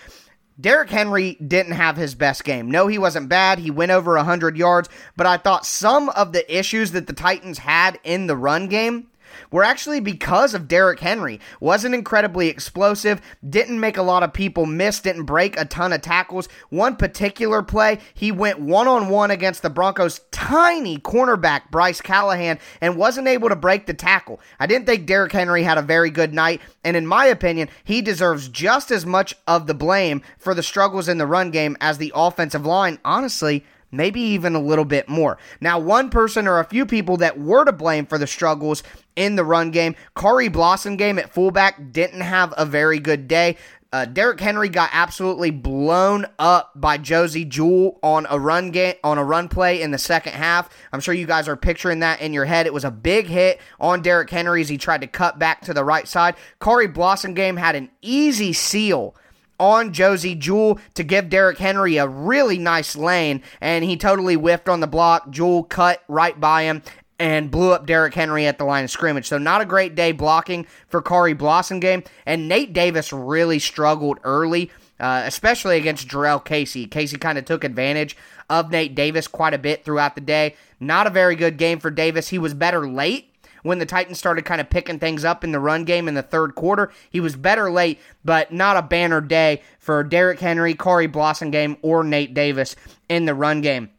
Derrick 0.61 0.90
Henry 0.90 1.37
didn't 1.44 1.73
have 1.73 1.97
his 1.97 2.14
best 2.14 2.44
game. 2.44 2.70
No, 2.70 2.87
he 2.87 2.97
wasn't 2.97 3.29
bad. 3.29 3.59
He 3.59 3.73
went 3.73 3.90
over 3.90 4.14
100 4.14 4.57
yards, 4.57 4.88
but 5.16 5.27
I 5.27 5.37
thought 5.37 5.66
some 5.66 6.09
of 6.11 6.33
the 6.33 6.59
issues 6.59 6.92
that 6.92 7.09
the 7.09 7.12
Titans 7.12 7.59
had 7.59 7.99
in 8.05 8.29
the 8.29 8.37
run 8.37 8.68
game 8.68 9.09
were 9.51 9.64
actually 9.64 10.01
because 10.01 10.55
of 10.55 10.68
Derrick 10.68 11.01
Henry. 11.01 11.40
Wasn't 11.61 11.94
incredibly 11.94 12.49
explosive, 12.49 13.20
didn't 13.49 13.81
make 13.81 13.97
a 13.97 14.03
lot 14.03 14.23
of 14.23 14.33
people 14.33 14.66
miss, 14.66 15.01
didn't 15.01 15.25
break 15.25 15.59
a 15.59 15.64
ton 15.64 15.92
of 15.92 16.03
tackles. 16.03 16.49
One 16.70 16.97
particular 16.97 17.62
play, 17.62 17.99
he 18.14 18.33
went 18.33 18.61
one 18.61 18.88
on 18.88 19.09
one 19.09 19.31
against 19.31 19.62
the 19.62 19.70
Broncos' 19.70 20.20
tiny 20.31 20.99
cornerback, 20.99 21.70
Bryce 21.70 22.01
Callahan, 22.01 22.59
and 22.81 22.97
wasn't 22.97 23.29
able 23.29 23.49
to 23.49 23.57
break 23.57 23.87
the 23.87 23.94
tackle. 23.94 24.40
I 24.59 24.66
didn't 24.66 24.87
think 24.87 25.07
Derrick 25.07 25.33
Henry 25.33 25.62
had 25.62 25.79
a 25.79 25.83
very 25.83 26.11
good 26.11 26.35
night, 26.35 26.61
and 26.83 26.97
in 26.97 27.07
my 27.07 27.27
opinion, 27.27 27.68
he 27.85 28.03
deserves 28.03 28.49
just 28.49 28.90
as 28.90 29.07
much 29.07 29.35
of 29.47 29.66
the 29.66 29.75
blame 29.75 30.23
for 30.38 30.55
the 30.55 30.62
struggles 30.62 31.09
in 31.09 31.18
the 31.18 31.27
run 31.27 31.51
game 31.51 31.77
as 31.81 31.99
the 31.99 32.12
offensive 32.14 32.66
line. 32.66 32.99
Honestly, 33.05 33.64
maybe 33.90 34.20
even 34.20 34.55
a 34.55 34.61
little 34.61 34.85
bit 34.85 35.09
more. 35.09 35.38
Now, 35.61 35.79
one 35.79 36.11
person 36.11 36.47
or 36.47 36.59
a 36.59 36.64
few 36.64 36.87
people 36.87 37.16
that 37.18 37.38
were 37.38 37.64
to 37.64 37.73
blame 37.73 38.07
for 38.07 38.18
the 38.18 38.27
struggles 38.27 38.83
in 39.16 39.37
the 39.37 39.44
run 39.44 39.70
game, 39.70 39.94
Khari 40.16 40.51
Blasingame 40.51 41.18
at 41.18 41.33
fullback 41.33 41.92
didn't 41.92 42.20
have 42.20 42.53
a 42.57 42.66
very 42.66 42.99
good 42.99 43.29
day. 43.29 43.57
Uh, 43.94 44.05
Derrick 44.05 44.40
Henry 44.40 44.68
got 44.68 44.90
absolutely 44.92 45.53
blown 45.53 46.27
up 46.40 46.73
by 46.75 46.99
Josey 46.99 47.44
Jewell 47.44 48.01
on 48.03 48.27
a 48.29 48.40
run 48.40 48.73
game 48.73 48.97
on 49.05 49.18
a 49.18 49.25
run 49.25 49.49
play 49.49 49.81
in 49.83 49.92
the 49.92 49.99
second 49.99 50.33
half. 50.33 50.68
I'm 50.92 50.99
sure 50.99 51.14
you 51.14 51.29
guys 51.29 51.47
are 51.47 51.55
picturing 51.55 52.01
that 52.01 52.20
in 52.20 52.33
your 52.33 52.44
head. 52.44 52.66
It 52.66 52.75
was 52.75 52.85
a 52.85 52.90
big 52.90 53.27
hit 53.27 53.61
on 53.79 54.03
Derrick 54.03 54.31
Henry 54.31 54.62
as 54.62 54.68
he 54.68 54.79
tried 54.79 55.03
to 55.03 55.07
cut 55.07 55.38
back 55.38 55.61
to 55.61 55.73
the 55.73 55.85
right 55.85 56.09
side. 56.09 56.35
Khari 56.61 56.92
Blasingame 56.92 57.57
had 57.57 57.77
an 57.77 57.88
easy 58.03 58.53
seal 58.53 59.14
on 59.59 59.93
Josey 59.93 60.35
Jewell 60.35 60.79
to 60.95 61.05
give 61.05 61.29
Derrick 61.29 61.59
Henry 61.59 61.97
a 61.97 62.09
really 62.09 62.59
nice 62.59 62.97
lane, 62.97 63.43
and 63.61 63.85
he 63.85 63.97
totally 63.97 64.35
whiffed 64.35 64.69
on 64.69 64.81
the 64.81 64.87
block. 64.87 65.31
Jewell 65.31 65.64
cut 65.64 66.03
right 66.09 66.38
by 66.38 66.62
him 66.62 66.83
and 67.19 67.51
blew 67.51 67.73
up 67.73 67.87
Derrick 67.87 68.14
Henry 68.14 68.47
at 68.47 68.59
the 68.59 68.64
line 68.64 68.85
of 68.85 68.90
scrimmage. 68.90 69.29
So 69.29 69.38
not 69.38 69.61
a 69.61 69.67
great 69.67 69.95
day 69.95 70.12
blocking 70.12 70.67
for 70.88 71.01
Khari 71.01 71.37
Blasingame, 71.37 72.07
and 72.27 72.49
Nate 72.49 72.73
Davis 72.73 73.12
really 73.12 73.59
struggled 73.59 74.19
early. 74.25 74.71
Uh, 75.01 75.25
especially 75.27 75.77
against 75.77 76.07
Jurrell 76.07 76.43
Casey. 76.43 76.87
Casey 76.87 77.19
kind 77.19 77.37
of 77.37 77.45
took 77.45 77.64
advantage 77.64 78.17
of 78.49 78.71
Nate 78.71 78.95
Davis 78.95 79.27
quite 79.27 79.53
a 79.53 79.59
bit 79.59 79.85
throughout 79.85 80.14
the 80.14 80.21
day. 80.21 80.55
Not 80.79 81.09
a 81.09 81.11
very 81.11 81.35
good 81.35 81.57
game 81.57 81.81
for 81.81 81.90
Davis. 81.90 82.29
He 82.29 82.38
was 82.38 82.55
better 82.55 82.88
late, 82.88 83.34
when 83.64 83.81
the 83.81 83.87
Titans 83.87 84.18
started 84.18 84.44
kind 84.44 84.61
of 84.61 84.70
picking 84.70 85.00
things 85.00 85.24
up 85.24 85.42
in 85.42 85.50
the 85.50 85.59
run 85.59 85.83
game 85.85 86.07
in 86.07 86.14
the 86.14 86.22
third 86.22 86.55
quarter. 86.55 86.92
He 87.11 87.18
was 87.18 87.35
better 87.35 87.68
late, 87.68 87.98
but 88.24 88.53
not 88.53 88.77
a 88.77 88.83
banner 88.83 89.20
day 89.20 89.62
for 89.81 90.05
Derrick 90.05 90.38
Henry, 90.38 90.74
Khari 90.74 91.50
game, 91.50 91.77
or 91.83 92.05
Nate 92.05 92.35
Davis 92.35 92.77
in 93.09 93.24
the 93.24 93.35
run 93.35 93.61
game. 93.61 93.90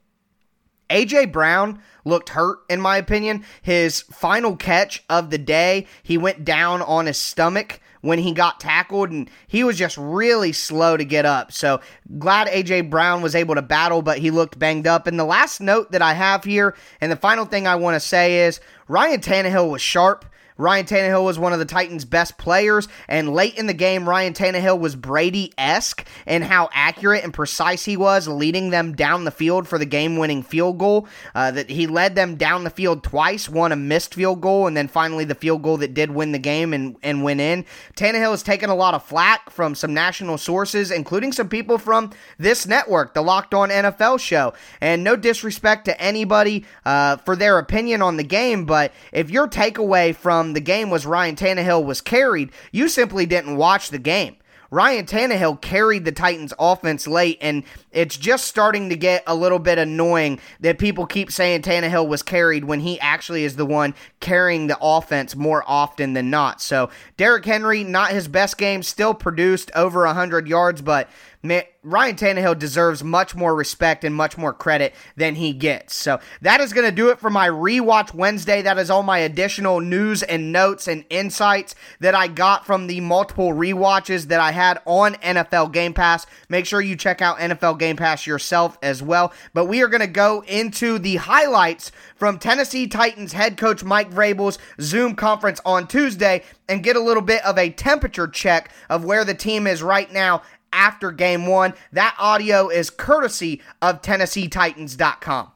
AJ 0.90 1.32
Brown 1.32 1.82
looked 2.06 2.30
hurt, 2.30 2.60
in 2.70 2.80
my 2.80 2.98
opinion. 2.98 3.44
His 3.62 4.02
final 4.02 4.56
catch 4.56 5.04
of 5.10 5.32
the 5.32 5.38
day, 5.38 5.88
he 6.04 6.18
went 6.18 6.46
down 6.46 6.82
on 6.84 7.08
his 7.08 7.18
stomach 7.18 7.82
when 8.06 8.20
he 8.20 8.32
got 8.32 8.60
tackled, 8.60 9.10
and 9.10 9.30
he 9.48 9.64
was 9.64 9.78
just 9.78 9.98
really 9.98 10.52
slow 10.54 10.96
to 10.96 11.04
get 11.04 11.26
up. 11.26 11.52
So 11.52 11.82
glad 12.20 12.48
AJ 12.48 12.90
Brown 12.90 13.22
was 13.22 13.36
able 13.36 13.56
to 13.56 13.62
battle, 13.62 14.02
but 14.02 14.20
he 14.20 14.32
looked 14.32 14.60
banged 14.60 14.88
up. 14.88 15.08
And 15.08 15.20
the 15.20 15.26
last 15.26 15.60
note 15.60 15.92
that 15.92 16.02
I 16.02 16.14
have 16.14 16.44
here, 16.44 16.76
and 17.02 17.12
the 17.12 17.16
final 17.18 17.46
thing 17.46 17.68
I 17.68 17.76
want 17.76 17.96
to 17.96 18.00
say 18.00 18.46
is 18.46 18.60
Ryan 18.88 19.22
Tannehill 19.22 19.72
was 19.72 19.82
sharp. 19.82 20.26
Ryan 20.58 20.86
Tannehill 20.86 21.26
was 21.26 21.38
one 21.38 21.52
of 21.52 21.60
the 21.60 21.66
Titans' 21.66 22.06
best 22.06 22.38
players, 22.38 22.88
and 23.08 23.34
late 23.34 23.58
in 23.58 23.68
the 23.68 23.74
game, 23.74 24.08
Ryan 24.08 24.34
Tannehill 24.34 24.80
was 24.80 24.96
Brady 24.96 25.54
esque 25.58 26.08
in 26.26 26.42
how 26.42 26.70
accurate 26.74 27.24
and 27.24 27.34
precise 27.34 27.84
he 27.84 27.98
was, 27.98 28.28
leading 28.28 28.70
them 28.70 28.94
down 28.94 29.26
the 29.26 29.32
field 29.32 29.68
for 29.68 29.78
the 29.78 29.86
game 29.86 30.18
winning 30.18 30.44
field 30.44 30.78
goal. 30.78 31.08
Uh, 31.34 31.52
that 31.52 31.70
he 31.70 31.88
led 31.88 32.16
them 32.16 32.36
down 32.36 32.64
the 32.64 32.70
field 32.70 33.04
twice, 33.04 33.50
one 33.50 33.74
a 33.74 33.76
missed 33.76 34.14
field 34.14 34.40
goal, 34.40 34.66
and 34.66 34.78
then 34.78 34.88
finally 34.88 35.26
the 35.26 35.36
field 35.36 35.62
goal 35.62 35.78
that 35.78 35.94
did 35.94 36.12
win 36.12 36.32
the 36.32 36.40
game 36.40 36.74
and, 36.74 36.96
and 37.04 37.24
win 37.24 37.40
in. 37.40 37.66
Tannehill 37.96 38.32
has 38.32 38.44
taken 38.44 38.70
a 38.70 38.76
lot 38.76 38.94
of 38.94 39.04
flack 39.04 39.50
from 39.50 39.76
some 39.76 39.94
national 39.94 40.38
sources, 40.38 40.90
including 40.90 41.34
some 41.34 41.50
people 41.50 41.78
from 41.78 42.12
this 42.38 42.66
network, 42.66 43.14
the 43.14 43.22
Locked 43.22 43.54
On 43.54 43.70
NFL 43.70 44.20
show. 44.20 44.54
And 44.80 45.04
no 45.04 45.18
disrespect 45.18 45.86
to 45.86 46.02
anybody 46.02 46.66
uh, 46.86 47.18
for 47.18 47.36
their 47.36 47.58
opinion 47.58 48.02
on 48.02 48.16
the 48.16 48.24
game, 48.24 48.66
but 48.66 48.94
if 49.12 49.30
your 49.30 49.48
takeaway 49.48 50.16
from 50.16 50.45
Um, 50.46 50.54
the 50.54 50.62
game 50.62 50.90
was 50.90 51.06
Ryan 51.06 51.36
Tannehill 51.36 51.84
was 51.84 52.02
carried, 52.02 52.52
you 52.72 52.88
simply 52.88 53.26
didn't 53.26 53.58
watch 53.58 53.90
the 53.90 54.00
game. 54.00 54.38
Ryan 54.72 55.06
Tannehill 55.06 55.62
carried 55.62 56.06
the 56.06 56.12
Titans 56.12 56.54
offense 56.60 57.08
late, 57.08 57.38
and 57.40 57.64
it's 57.92 58.18
just 58.18 58.46
starting 58.46 58.90
to 58.90 58.98
get 58.98 59.24
a 59.28 59.36
little 59.36 59.60
bit 59.60 59.78
annoying 59.78 60.40
that 60.60 60.80
people 60.80 61.06
keep 61.06 61.32
saying 61.32 61.62
Tannehill 61.62 62.08
was 62.08 62.24
carried 62.24 62.66
when 62.66 62.80
he 62.80 63.00
actually 63.00 63.44
is 63.44 63.56
the 63.56 63.66
one 63.66 63.94
carrying 64.20 64.68
the 64.68 64.78
offense 64.82 65.36
more 65.36 65.64
often 65.68 66.14
than 66.14 66.30
not. 66.30 66.62
So, 66.62 66.90
Derrick 67.16 67.46
Henry, 67.46 67.84
not 67.84 68.12
his 68.12 68.28
best 68.28 68.58
game, 68.58 68.84
still 68.84 69.14
produced 69.14 69.72
over 69.76 70.04
100 70.06 70.48
yards, 70.48 70.82
but 70.82 71.10
man, 71.48 71.64
Ryan 71.86 72.16
Tannehill 72.16 72.58
deserves 72.58 73.04
much 73.04 73.36
more 73.36 73.56
respect 73.56 74.04
and 74.04 74.14
much 74.14 74.38
more 74.38 74.54
credit 74.54 74.96
than 75.16 75.36
he 75.36 75.54
gets. 75.54 75.96
So 75.96 76.20
that 76.42 76.60
is 76.60 76.74
going 76.74 76.90
to 76.90 76.96
do 76.96 77.10
it 77.10 77.20
for 77.20 77.30
my 77.30 77.48
rewatch 77.48 78.14
Wednesday. 78.14 78.64
That 78.64 78.80
is 78.80 78.90
all 78.90 79.04
my 79.04 79.20
additional 79.20 79.80
news 79.80 80.24
and 80.24 80.52
notes 80.52 80.88
and 80.88 81.06
insights 81.12 81.76
that 82.00 82.16
I 82.16 82.28
got 82.28 82.66
from 82.66 82.88
the 82.88 83.02
multiple 83.02 83.52
rewatches 83.54 84.26
that 84.26 84.40
I 84.40 84.52
had 84.52 84.82
on 84.86 85.14
NFL 85.16 85.74
Game 85.74 85.94
Pass. 85.94 86.26
Make 86.50 86.66
sure 86.66 86.82
you 86.82 86.96
check 86.96 87.22
out 87.22 87.38
NFL 87.38 87.78
Game 87.78 87.98
Pass 87.98 88.26
yourself 88.26 88.80
as 88.82 89.04
well. 89.04 89.32
But 89.54 89.66
we 89.66 89.84
are 89.84 89.88
going 89.88 90.02
to 90.02 90.08
go 90.08 90.44
into 90.48 90.98
the 90.98 91.18
highlights 91.18 91.92
from 92.16 92.40
Tennessee 92.40 92.88
Titans 92.88 93.34
head 93.34 93.58
coach 93.58 93.84
Mike 93.84 94.10
Vrabel's 94.10 94.58
Zoom 94.82 95.16
conference 95.16 95.62
on 95.64 95.88
Tuesday 95.88 96.44
and 96.68 96.84
get 96.84 96.96
a 96.96 97.02
little 97.02 97.22
bit 97.22 97.46
of 97.46 97.60
a 97.60 97.70
temperature 97.70 98.28
check 98.28 98.72
of 98.90 99.06
where 99.06 99.24
the 99.24 99.36
team 99.36 99.68
is 99.68 99.84
right 99.84 100.12
now 100.12 100.42
after 100.74 101.12
game 101.12 101.48
one. 101.48 101.74
That 101.92 102.16
audio 102.20 102.70
is 102.70 102.90
courtesy 102.90 103.62
of 103.82 104.02
TennesseeTitans.com. 104.02 105.52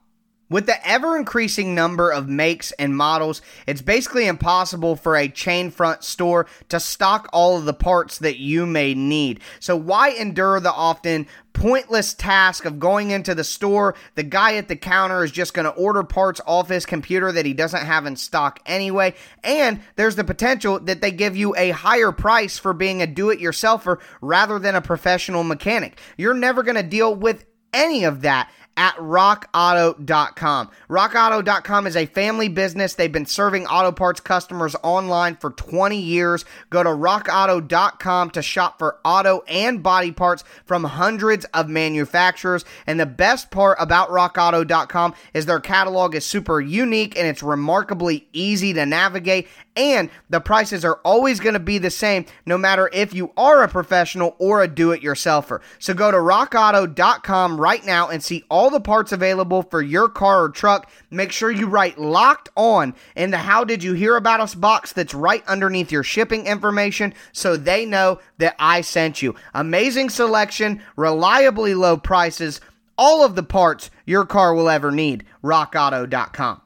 With 0.49 0.65
the 0.65 0.87
ever 0.87 1.15
increasing 1.15 1.75
number 1.75 2.11
of 2.11 2.27
makes 2.27 2.71
and 2.73 2.97
models, 2.97 3.43
it's 3.67 3.83
basically 3.83 4.25
impossible 4.25 4.95
for 4.95 5.15
a 5.15 5.29
chain 5.29 5.69
front 5.69 6.03
store 6.03 6.47
to 6.69 6.79
stock 6.79 7.29
all 7.31 7.55
of 7.55 7.65
the 7.65 7.73
parts 7.73 8.17
that 8.17 8.39
you 8.39 8.65
may 8.65 8.95
need. 8.95 9.41
So, 9.59 9.75
why 9.75 10.09
endure 10.09 10.59
the 10.59 10.73
often 10.73 11.27
pointless 11.59 12.13
task 12.13 12.63
of 12.63 12.79
going 12.79 13.11
into 13.11 13.35
the 13.35 13.43
store? 13.43 13.95
The 14.15 14.23
guy 14.23 14.55
at 14.55 14.69
the 14.69 14.77
counter 14.77 15.23
is 15.23 15.31
just 15.31 15.53
going 15.53 15.65
to 15.65 15.71
order 15.71 16.03
parts 16.03 16.39
off 16.47 16.69
his 16.69 16.85
computer 16.85 17.31
that 17.33 17.45
he 17.45 17.53
doesn't 17.53 17.85
have 17.85 18.05
in 18.05 18.15
stock 18.15 18.61
anyway. 18.65 19.13
And 19.43 19.81
there's 19.97 20.15
the 20.15 20.23
potential 20.23 20.79
that 20.79 21.01
they 21.01 21.11
give 21.11 21.35
you 21.35 21.55
a 21.57 21.71
higher 21.71 22.13
price 22.13 22.57
for 22.57 22.73
being 22.73 23.01
a 23.01 23.07
do 23.07 23.29
it 23.29 23.39
yourselfer 23.39 23.99
rather 24.21 24.57
than 24.57 24.75
a 24.75 24.81
professional 24.81 25.43
mechanic. 25.43 25.99
You're 26.17 26.33
never 26.33 26.63
going 26.63 26.77
to 26.77 26.83
deal 26.83 27.13
with 27.13 27.45
any 27.73 28.05
of 28.05 28.21
that 28.21 28.49
at 28.79 28.95
rockauto.com. 28.95 30.71
Rockauto.com 30.89 31.85
is 31.85 31.97
a 31.97 32.05
family 32.05 32.47
business. 32.47 32.93
They've 32.93 33.11
been 33.11 33.25
serving 33.25 33.67
auto 33.67 33.91
parts 33.91 34.21
customers 34.21 34.73
online 34.81 35.35
for 35.35 35.51
20 35.51 35.99
years. 35.99 36.45
Go 36.69 36.81
to 36.81 36.89
rockauto.com 36.89 38.29
to 38.29 38.41
shop 38.41 38.79
for 38.79 38.99
auto 39.03 39.43
and 39.49 39.83
body 39.83 40.13
parts 40.13 40.45
from 40.65 40.85
hundreds 40.85 41.43
of 41.53 41.67
manufacturers. 41.67 42.63
And 42.87 42.97
the 42.97 43.05
best 43.05 43.51
part 43.51 43.77
about 43.81 44.09
rockauto.com 44.11 45.13
is 45.33 45.45
their 45.45 45.59
catalog 45.59 46.15
is 46.15 46.25
super 46.25 46.61
unique 46.61 47.17
and 47.17 47.27
it's 47.27 47.43
remarkably 47.43 48.29
easy 48.31 48.71
to 48.73 48.85
navigate 48.85 49.49
and 49.79 50.09
the 50.29 50.41
prices 50.41 50.83
are 50.83 50.99
always 51.05 51.39
going 51.39 51.53
to 51.53 51.59
be 51.59 51.77
the 51.77 51.89
same 51.89 52.25
no 52.45 52.57
matter 52.57 52.89
if 52.91 53.13
you 53.13 53.31
are 53.37 53.63
a 53.63 53.67
professional 53.67 54.35
or 54.37 54.61
a 54.61 54.67
do 54.67 54.91
it 54.91 55.01
yourselfer. 55.01 55.61
So 55.79 55.93
go 55.93 56.11
to 56.11 56.17
rockauto.com 56.17 57.59
right 57.59 57.83
now 57.85 58.09
and 58.09 58.21
see 58.21 58.43
all 58.49 58.68
the 58.69 58.79
parts 58.79 59.11
available 59.11 59.63
for 59.63 59.81
your 59.81 60.09
car 60.09 60.43
or 60.43 60.49
truck. 60.49 60.89
Make 61.09 61.31
sure 61.31 61.51
you 61.51 61.67
write 61.67 61.97
locked 61.97 62.49
on 62.55 62.95
in 63.15 63.31
the 63.31 63.37
How 63.37 63.63
Did 63.63 63.83
You 63.83 63.93
Hear 63.93 64.15
About 64.15 64.39
Us 64.39 64.55
box 64.55 64.93
that's 64.93 65.13
right 65.13 65.43
underneath 65.47 65.91
your 65.91 66.03
shipping 66.03 66.45
information 66.45 67.13
so 67.31 67.57
they 67.57 67.85
know 67.85 68.19
that 68.37 68.55
I 68.59 68.81
sent 68.81 69.21
you. 69.21 69.35
Amazing 69.53 70.09
selection, 70.09 70.81
reliably 70.95 71.73
low 71.73 71.97
prices, 71.97 72.61
all 72.97 73.23
of 73.23 73.35
the 73.35 73.43
parts 73.43 73.89
your 74.05 74.25
car 74.25 74.53
will 74.53 74.69
ever 74.69 74.91
need. 74.91 75.25
RockAuto.com. 75.43 76.61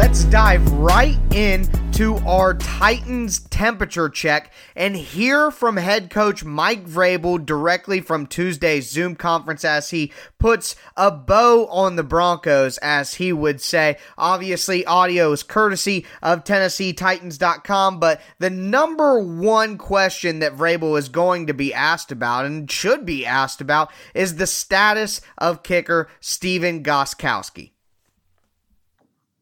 let's 0.00 0.24
dive 0.24 0.66
right 0.72 1.18
in 1.34 1.68
to 1.92 2.16
our 2.26 2.54
Titans 2.54 3.40
temperature 3.40 4.08
check 4.08 4.50
and 4.74 4.96
hear 4.96 5.50
from 5.50 5.76
head 5.76 6.08
coach 6.08 6.42
Mike 6.42 6.86
Vrabel 6.86 7.44
directly 7.44 8.00
from 8.00 8.26
Tuesday's 8.26 8.88
Zoom 8.88 9.14
conference 9.14 9.62
as 9.62 9.90
he 9.90 10.10
puts 10.38 10.74
a 10.96 11.10
bow 11.10 11.66
on 11.66 11.96
the 11.96 12.02
Broncos, 12.02 12.78
as 12.78 13.16
he 13.16 13.30
would 13.30 13.60
say. 13.60 13.98
Obviously, 14.16 14.86
audio 14.86 15.32
is 15.32 15.42
courtesy 15.42 16.06
of 16.22 16.44
TennesseeTitans.com, 16.44 18.00
but 18.00 18.22
the 18.38 18.48
number 18.48 19.20
one 19.20 19.76
question 19.76 20.38
that 20.38 20.56
Vrabel 20.56 20.98
is 20.98 21.10
going 21.10 21.46
to 21.46 21.52
be 21.52 21.74
asked 21.74 22.10
about 22.10 22.46
and 22.46 22.70
should 22.70 23.04
be 23.04 23.26
asked 23.26 23.60
about 23.60 23.92
is 24.14 24.36
the 24.36 24.46
status 24.46 25.20
of 25.36 25.62
kicker 25.62 26.08
Stephen 26.20 26.82
Gostkowski. 26.82 27.72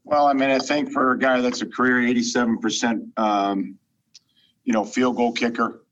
Well, 0.08 0.26
I 0.26 0.32
mean, 0.32 0.48
I 0.48 0.58
think 0.58 0.90
for 0.90 1.12
a 1.12 1.18
guy 1.18 1.42
that's 1.42 1.60
a 1.60 1.66
career 1.66 1.96
87%, 2.14 3.18
um, 3.18 3.78
you 4.64 4.72
know, 4.72 4.82
field 4.82 5.16
goal 5.16 5.32
kicker, 5.32 5.82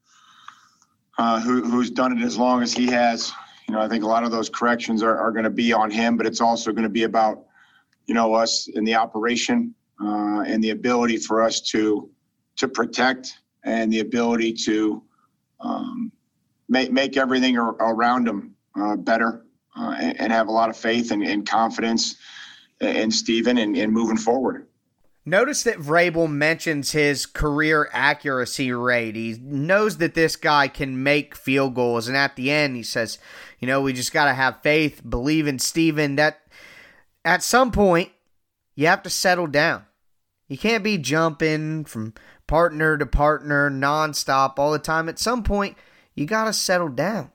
uh, 1.19 1.39
who, 1.43 1.63
who's 1.63 1.91
done 1.91 2.17
it 2.17 2.25
as 2.25 2.39
long 2.39 2.63
as 2.63 2.73
he 2.73 2.87
has, 2.87 3.31
you 3.69 3.75
know, 3.75 3.81
I 3.83 3.89
think 3.89 4.05
a 4.05 4.07
lot 4.07 4.25
of 4.25 4.31
those 4.31 4.49
corrections 4.49 5.03
are, 5.03 5.19
are 5.19 5.31
going 5.33 5.45
to 5.45 5.51
be 5.51 5.71
on 5.75 5.91
him, 5.91 6.17
but 6.17 6.25
it's 6.25 6.41
also 6.41 6.73
going 6.73 6.85
to 6.85 6.89
be 6.89 7.03
about, 7.03 7.45
you 8.07 8.15
know, 8.15 8.33
us 8.33 8.69
in 8.69 8.85
the 8.85 8.95
operation 8.95 9.75
uh, 10.03 10.45
and 10.47 10.65
the 10.65 10.71
ability 10.71 11.19
for 11.19 11.43
us 11.43 11.61
to 11.73 12.09
to 12.57 12.69
protect 12.69 13.35
and 13.65 13.93
the 13.93 14.01
ability 14.01 14.51
to 14.51 15.03
um, 15.61 16.11
make 16.71 16.91
make 16.91 17.19
everything 17.19 17.59
around 17.59 18.27
him 18.27 18.55
uh, 18.81 18.97
better 18.97 19.45
uh, 19.77 19.95
and, 20.01 20.21
and, 20.21 20.33
have 20.33 20.49
a 20.49 20.51
lot 20.51 20.71
of 20.71 20.77
faith 20.77 21.11
and, 21.11 21.23
and 21.23 21.47
confidence 21.47 22.17
and 22.81 23.13
Stephen 23.13 23.59
and, 23.59 23.77
and 23.77 23.93
moving 23.93 24.17
forward. 24.17 24.67
Notice 25.29 25.65
that 25.65 25.79
Vrabel 25.79 26.31
mentions 26.31 26.93
his 26.93 27.27
career 27.27 27.91
accuracy 27.93 28.71
rate. 28.71 29.17
He 29.17 29.37
knows 29.43 29.97
that 29.97 30.15
this 30.15 30.37
guy 30.37 30.69
can 30.69 31.03
make 31.03 31.35
field 31.35 31.75
goals, 31.75 32.07
and 32.07 32.17
at 32.17 32.37
the 32.37 32.49
end, 32.51 32.77
he 32.77 32.85
says, 32.85 33.19
"You 33.59 33.67
know, 33.67 33.81
we 33.81 33.93
just 33.93 34.13
got 34.13 34.27
to 34.27 34.35
have 34.35 34.63
faith, 34.63 35.03
believe 35.09 35.49
in 35.49 35.59
Stephen. 35.59 36.15
That 36.15 36.43
at 37.25 37.43
some 37.43 37.73
point, 37.73 38.13
you 38.77 38.87
have 38.87 39.03
to 39.03 39.11
settle 39.11 39.49
down. 39.49 39.87
You 40.47 40.57
can't 40.57 40.85
be 40.85 40.97
jumping 40.97 41.87
from 41.87 42.15
partner 42.47 42.97
to 42.97 43.07
partner 43.07 43.69
nonstop 43.69 44.61
all 44.61 44.71
the 44.71 44.79
time. 44.79 45.09
At 45.09 45.19
some 45.19 45.43
point, 45.43 45.77
you 46.15 46.25
got 46.25 46.45
to 46.45 46.53
settle 46.53 46.89
down." 46.89 47.33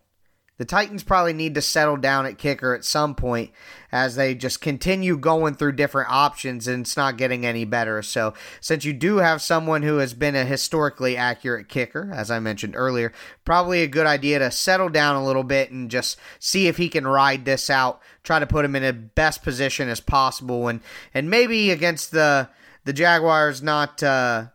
The 0.62 0.66
Titans 0.66 1.02
probably 1.02 1.34
need 1.34 1.56
to 1.56 1.62
settle 1.64 1.98
down 1.98 2.28
at 2.28 2.38
kicker 2.38 2.76
at 2.76 2.86
some 2.86 3.16
point 3.16 3.50
as 3.92 4.16
they 4.16 4.36
just 4.36 4.62
continue 4.62 5.18
going 5.18 5.56
through 5.56 5.72
different 5.72 6.12
options 6.12 6.68
and 6.68 6.82
it's 6.82 6.96
not 6.96 7.18
getting 7.18 7.48
any 7.48 7.66
better. 7.66 8.04
So, 8.04 8.36
since 8.60 8.86
you 8.86 8.94
do 8.94 9.18
have 9.18 9.42
someone 9.42 9.82
who 9.82 9.98
has 9.98 10.14
been 10.14 10.36
a 10.36 10.46
historically 10.46 11.18
accurate 11.18 11.68
kicker, 11.68 12.12
as 12.14 12.30
I 12.30 12.38
mentioned 12.38 12.76
earlier, 12.78 13.12
probably 13.44 13.82
a 13.82 13.88
good 13.88 14.06
idea 14.06 14.38
to 14.38 14.52
settle 14.52 14.90
down 14.90 15.16
a 15.16 15.26
little 15.26 15.44
bit 15.44 15.72
and 15.72 15.90
just 15.90 16.20
see 16.38 16.68
if 16.68 16.78
he 16.78 16.90
can 16.90 17.08
ride 17.08 17.44
this 17.44 17.72
out, 17.72 18.00
try 18.22 18.38
to 18.38 18.46
put 18.46 18.64
him 18.64 18.76
in 18.76 18.84
the 18.84 18.94
best 18.94 19.42
position 19.42 19.90
as 19.90 20.00
possible 20.00 20.68
and 20.68 20.82
and 21.12 21.28
maybe 21.28 21.72
against 21.72 22.12
the 22.12 22.48
the 22.84 22.94
Jaguars 22.94 23.64
not 23.64 24.04
uh 24.04 24.46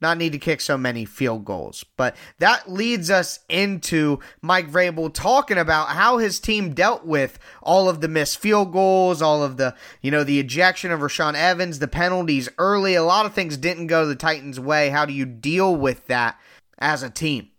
not 0.00 0.18
need 0.18 0.32
to 0.32 0.38
kick 0.38 0.60
so 0.60 0.76
many 0.78 1.04
field 1.04 1.44
goals. 1.44 1.84
But 1.96 2.16
that 2.38 2.70
leads 2.70 3.10
us 3.10 3.40
into 3.48 4.20
Mike 4.40 4.70
Vrabel 4.70 5.12
talking 5.12 5.58
about 5.58 5.88
how 5.88 6.18
his 6.18 6.40
team 6.40 6.74
dealt 6.74 7.04
with 7.04 7.38
all 7.62 7.88
of 7.88 8.00
the 8.00 8.08
missed 8.08 8.38
field 8.38 8.72
goals, 8.72 9.20
all 9.22 9.42
of 9.42 9.56
the, 9.56 9.74
you 10.00 10.10
know, 10.10 10.24
the 10.24 10.40
ejection 10.40 10.90
of 10.90 11.00
Rashaan 11.00 11.34
Evans, 11.34 11.78
the 11.78 11.88
penalties 11.88 12.48
early. 12.58 12.94
A 12.94 13.02
lot 13.02 13.26
of 13.26 13.34
things 13.34 13.56
didn't 13.56 13.88
go 13.88 14.06
the 14.06 14.16
Titans' 14.16 14.60
way. 14.60 14.90
How 14.90 15.04
do 15.04 15.12
you 15.12 15.26
deal 15.26 15.74
with 15.74 16.06
that 16.06 16.38
as 16.78 17.02
a 17.02 17.10
team? 17.10 17.50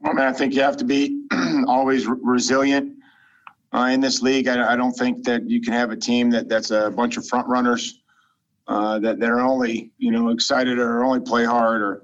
Well, 0.00 0.14
man, 0.14 0.28
I 0.28 0.32
think 0.32 0.54
you 0.54 0.62
have 0.62 0.76
to 0.76 0.84
be 0.84 1.24
always 1.66 2.06
re- 2.06 2.18
resilient 2.22 2.98
uh, 3.72 3.88
in 3.92 4.00
this 4.00 4.22
league. 4.22 4.48
I, 4.48 4.72
I, 4.72 4.76
don't 4.76 4.92
think 4.92 5.24
that 5.24 5.48
you 5.48 5.60
can 5.60 5.72
have 5.72 5.90
a 5.90 5.96
team 5.96 6.30
that 6.30 6.48
that's 6.48 6.70
a 6.70 6.90
bunch 6.90 7.16
of 7.16 7.26
front 7.26 7.48
runners 7.48 7.97
uh, 8.68 8.98
that 8.98 9.18
they're 9.18 9.40
only 9.40 9.90
you 9.98 10.10
know 10.10 10.28
excited 10.28 10.78
or 10.78 11.02
only 11.04 11.20
play 11.20 11.44
hard 11.44 11.82
or 11.82 12.02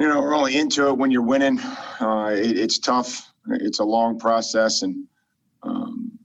you 0.00 0.08
know 0.08 0.20
are 0.20 0.34
only 0.34 0.56
into 0.56 0.88
it 0.88 0.96
when 0.96 1.10
you're 1.10 1.22
winning. 1.22 1.60
Uh, 2.00 2.32
it, 2.34 2.58
it's 2.58 2.78
tough. 2.78 3.32
It's 3.50 3.80
a 3.80 3.84
long 3.84 4.18
process, 4.18 4.82
and 4.82 5.04
um, 5.62 6.18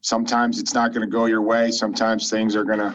sometimes 0.00 0.60
it's 0.60 0.74
not 0.74 0.92
going 0.92 1.06
to 1.06 1.10
go 1.10 1.26
your 1.26 1.42
way. 1.42 1.70
Sometimes 1.70 2.30
things 2.30 2.54
are 2.54 2.64
going 2.64 2.78
to 2.78 2.94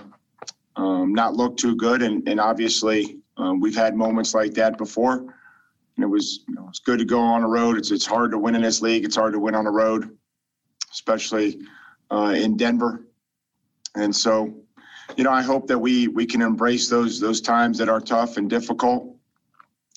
um, 0.76 1.14
not 1.14 1.36
look 1.36 1.58
too 1.58 1.76
good, 1.76 2.02
and, 2.02 2.28
and 2.28 2.40
obviously 2.40 3.20
um, 3.38 3.60
we've 3.60 3.76
had 3.76 3.96
moments 3.96 4.34
like 4.34 4.54
that 4.54 4.78
before. 4.78 5.18
And 5.96 6.04
it 6.04 6.08
was 6.08 6.44
you 6.48 6.56
know, 6.56 6.66
it's 6.70 6.80
good 6.80 7.00
to 7.00 7.06
go 7.06 7.20
on 7.20 7.42
the 7.42 7.48
road. 7.48 7.78
It's 7.78 7.92
it's 7.92 8.06
hard 8.06 8.32
to 8.32 8.38
win 8.38 8.56
in 8.56 8.62
this 8.62 8.82
league. 8.82 9.04
It's 9.04 9.16
hard 9.16 9.34
to 9.34 9.40
win 9.40 9.54
on 9.54 9.66
the 9.66 9.72
road, 9.72 10.18
especially 10.92 11.60
uh, 12.10 12.34
in 12.36 12.56
Denver. 12.58 13.06
And 13.96 14.16
so 14.16 14.63
you 15.18 15.24
know, 15.24 15.32
I 15.32 15.42
hope 15.42 15.68
that 15.68 15.80
we 15.80 16.08
we 16.08 16.26
can 16.26 16.42
embrace 16.42 16.90
those 16.90 17.20
those 17.20 17.42
times 17.42 17.78
that 17.78 17.90
are 17.90 18.00
tough 18.00 18.38
and 18.38 18.50
difficult, 18.50 19.16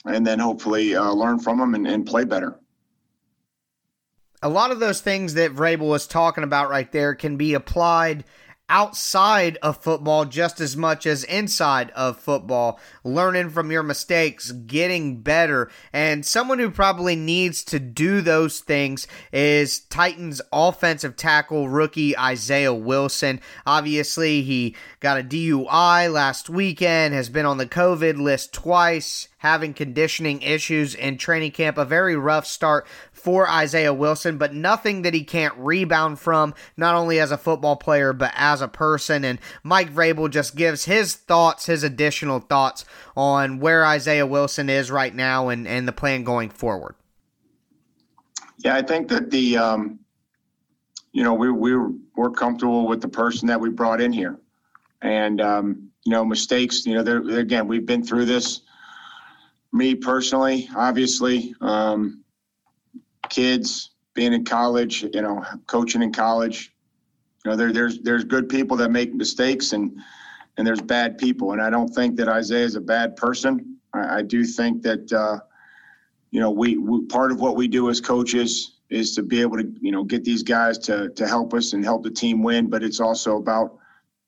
and 0.05 0.27
then 0.27 0.39
hopefully 0.39 0.95
uh, 0.95 1.11
learn 1.13 1.39
from 1.39 1.59
them 1.59 1.75
and, 1.75 1.87
and 1.87 2.07
play 2.07 2.25
better. 2.25 2.59
A 4.43 4.49
lot 4.49 4.71
of 4.71 4.81
those 4.81 5.01
things 5.01 5.35
that 5.35 5.55
Vrabel 5.55 5.89
was 5.89 6.07
talking 6.07 6.45
about 6.45 6.71
right 6.71 6.91
there 6.93 7.15
can 7.15 7.37
be 7.37 7.55
applied 7.55 8.25
outside 8.69 9.59
of 9.63 9.83
football 9.83 10.25
just 10.25 10.61
as 10.61 10.77
much 10.77 11.07
as 11.07 11.25
inside 11.25 11.91
of 11.91 12.19
football, 12.19 12.81
learning 13.05 13.51
from 13.51 13.71
your 13.71 13.83
mistakes, 13.83 14.53
getting 14.53 15.21
better. 15.21 15.71
And 15.93 16.25
someone 16.27 16.59
who 16.59 16.71
probably 16.71 17.17
needs 17.17 17.63
to 17.65 17.79
do 17.79 18.21
those 18.21 18.61
things 18.61 19.07
is 19.33 19.81
Titans 19.81 20.41
offensive 20.53 21.17
tackle 21.17 21.69
rookie 21.69 22.17
Isaiah 22.19 22.75
Wilson. 22.75 23.41
Obviously, 23.65 24.43
he 24.43 24.75
got 25.01 25.21
a 25.21 25.25
DUI 25.25 26.13
last 26.13 26.51
weekend, 26.51 27.15
has 27.15 27.29
been 27.29 27.47
on 27.47 27.59
the 27.59 27.67
COVID 27.67 28.19
list 28.19 28.53
twice 28.53 29.29
having 29.47 29.73
conditioning 29.73 30.43
issues 30.43 30.95
in 30.95 31.17
training 31.17 31.53
camp. 31.53 31.79
A 31.79 31.85
very 31.85 32.17
rough 32.17 32.47
start 32.47 32.85
for 33.27 33.51
Isaiah 33.51 33.93
Wilson, 33.93 34.39
but 34.39 34.55
nothing 34.55 35.03
that 35.03 35.13
he 35.13 35.25
can't 35.25 35.53
rebound 35.57 36.21
from, 36.21 36.55
not 36.77 36.95
only 36.95 37.19
as 37.19 37.33
a 37.33 37.37
football 37.37 37.75
player, 37.75 38.13
but 38.13 38.31
as 38.37 38.61
a 38.61 38.69
person. 38.69 39.25
And 39.25 39.41
Mike 39.65 39.93
Vrabel 39.93 40.31
just 40.31 40.55
gives 40.55 40.85
his 40.85 41.17
thoughts, 41.17 41.67
his 41.67 41.83
additional 41.83 42.39
thoughts 42.39 42.85
on 43.17 43.59
where 43.59 43.85
Isaiah 43.85 44.27
Wilson 44.27 44.71
is 44.71 44.93
right 44.93 45.13
now 45.13 45.49
and, 45.49 45.67
and 45.67 45.89
the 45.89 45.93
plan 45.93 46.23
going 46.23 46.51
forward. 46.51 46.95
Yeah, 48.59 48.77
I 48.77 48.83
think 48.83 49.09
that 49.09 49.33
the, 49.33 49.57
um, 49.57 49.99
you 51.11 51.25
know, 51.25 51.35
we, 51.35 51.51
we 51.51 51.77
we're 52.15 52.31
comfortable 52.31 52.87
with 52.87 53.01
the 53.01 53.09
person 53.09 53.49
that 53.49 53.61
we 53.61 53.71
brought 53.71 54.01
in 54.01 54.13
here. 54.13 54.39
And, 55.03 55.41
um, 55.41 55.91
you 56.05 56.13
know, 56.13 56.25
mistakes, 56.25 56.87
you 56.87 56.95
know, 56.95 57.03
they're, 57.03 57.29
again, 57.41 57.67
we've 57.67 57.87
been 57.87 58.05
through 58.05 58.27
this 58.27 58.61
me 59.73 59.97
personally, 59.97 60.69
obviously, 60.77 61.57
um, 61.61 62.23
kids 63.29 63.91
being 64.15 64.33
in 64.33 64.45
college, 64.45 65.03
you 65.03 65.23
know, 65.23 65.45
coaching 65.67 66.03
in 66.03 66.13
college, 66.13 66.73
you 67.45 67.51
know, 67.51 67.57
there, 67.57 67.73
there's 67.73 68.01
there's 68.01 68.25
good 68.25 68.49
people 68.49 68.77
that 68.79 68.91
make 68.91 69.15
mistakes, 69.15 69.73
and 69.73 69.99
and 70.57 70.67
there's 70.67 70.81
bad 70.81 71.19
people. 71.19 71.53
And 71.53 71.61
I 71.61 71.71
don't 71.71 71.89
think 71.89 72.17
that 72.17 72.29
Isaiah 72.29 72.65
is 72.65 72.77
a 72.77 72.81
bad 72.81 73.17
person. 73.17 73.77
I, 73.93 74.19
I 74.19 74.23
do 74.23 74.45
think 74.45 74.83
that, 74.83 75.13
uh, 75.13 75.41
you 76.31 76.41
know, 76.41 76.51
we, 76.51 76.79
we, 76.79 77.05
part 77.07 77.31
of 77.31 77.41
what 77.41 77.57
we 77.57 77.69
do 77.69 77.91
as 77.91 78.01
coaches 78.01 78.79
is 78.89 79.15
to 79.17 79.23
be 79.23 79.41
able 79.41 79.59
to, 79.59 79.71
you 79.81 79.93
know, 79.93 80.03
get 80.03 80.25
these 80.25 80.43
guys 80.43 80.79
to, 80.79 81.11
to 81.11 81.27
help 81.27 81.53
us 81.55 81.73
and 81.73 81.85
help 81.85 82.03
the 82.03 82.11
team 82.11 82.43
win. 82.43 82.71
But 82.71 82.83
it's 82.83 83.01
also 83.01 83.37
about, 83.37 83.79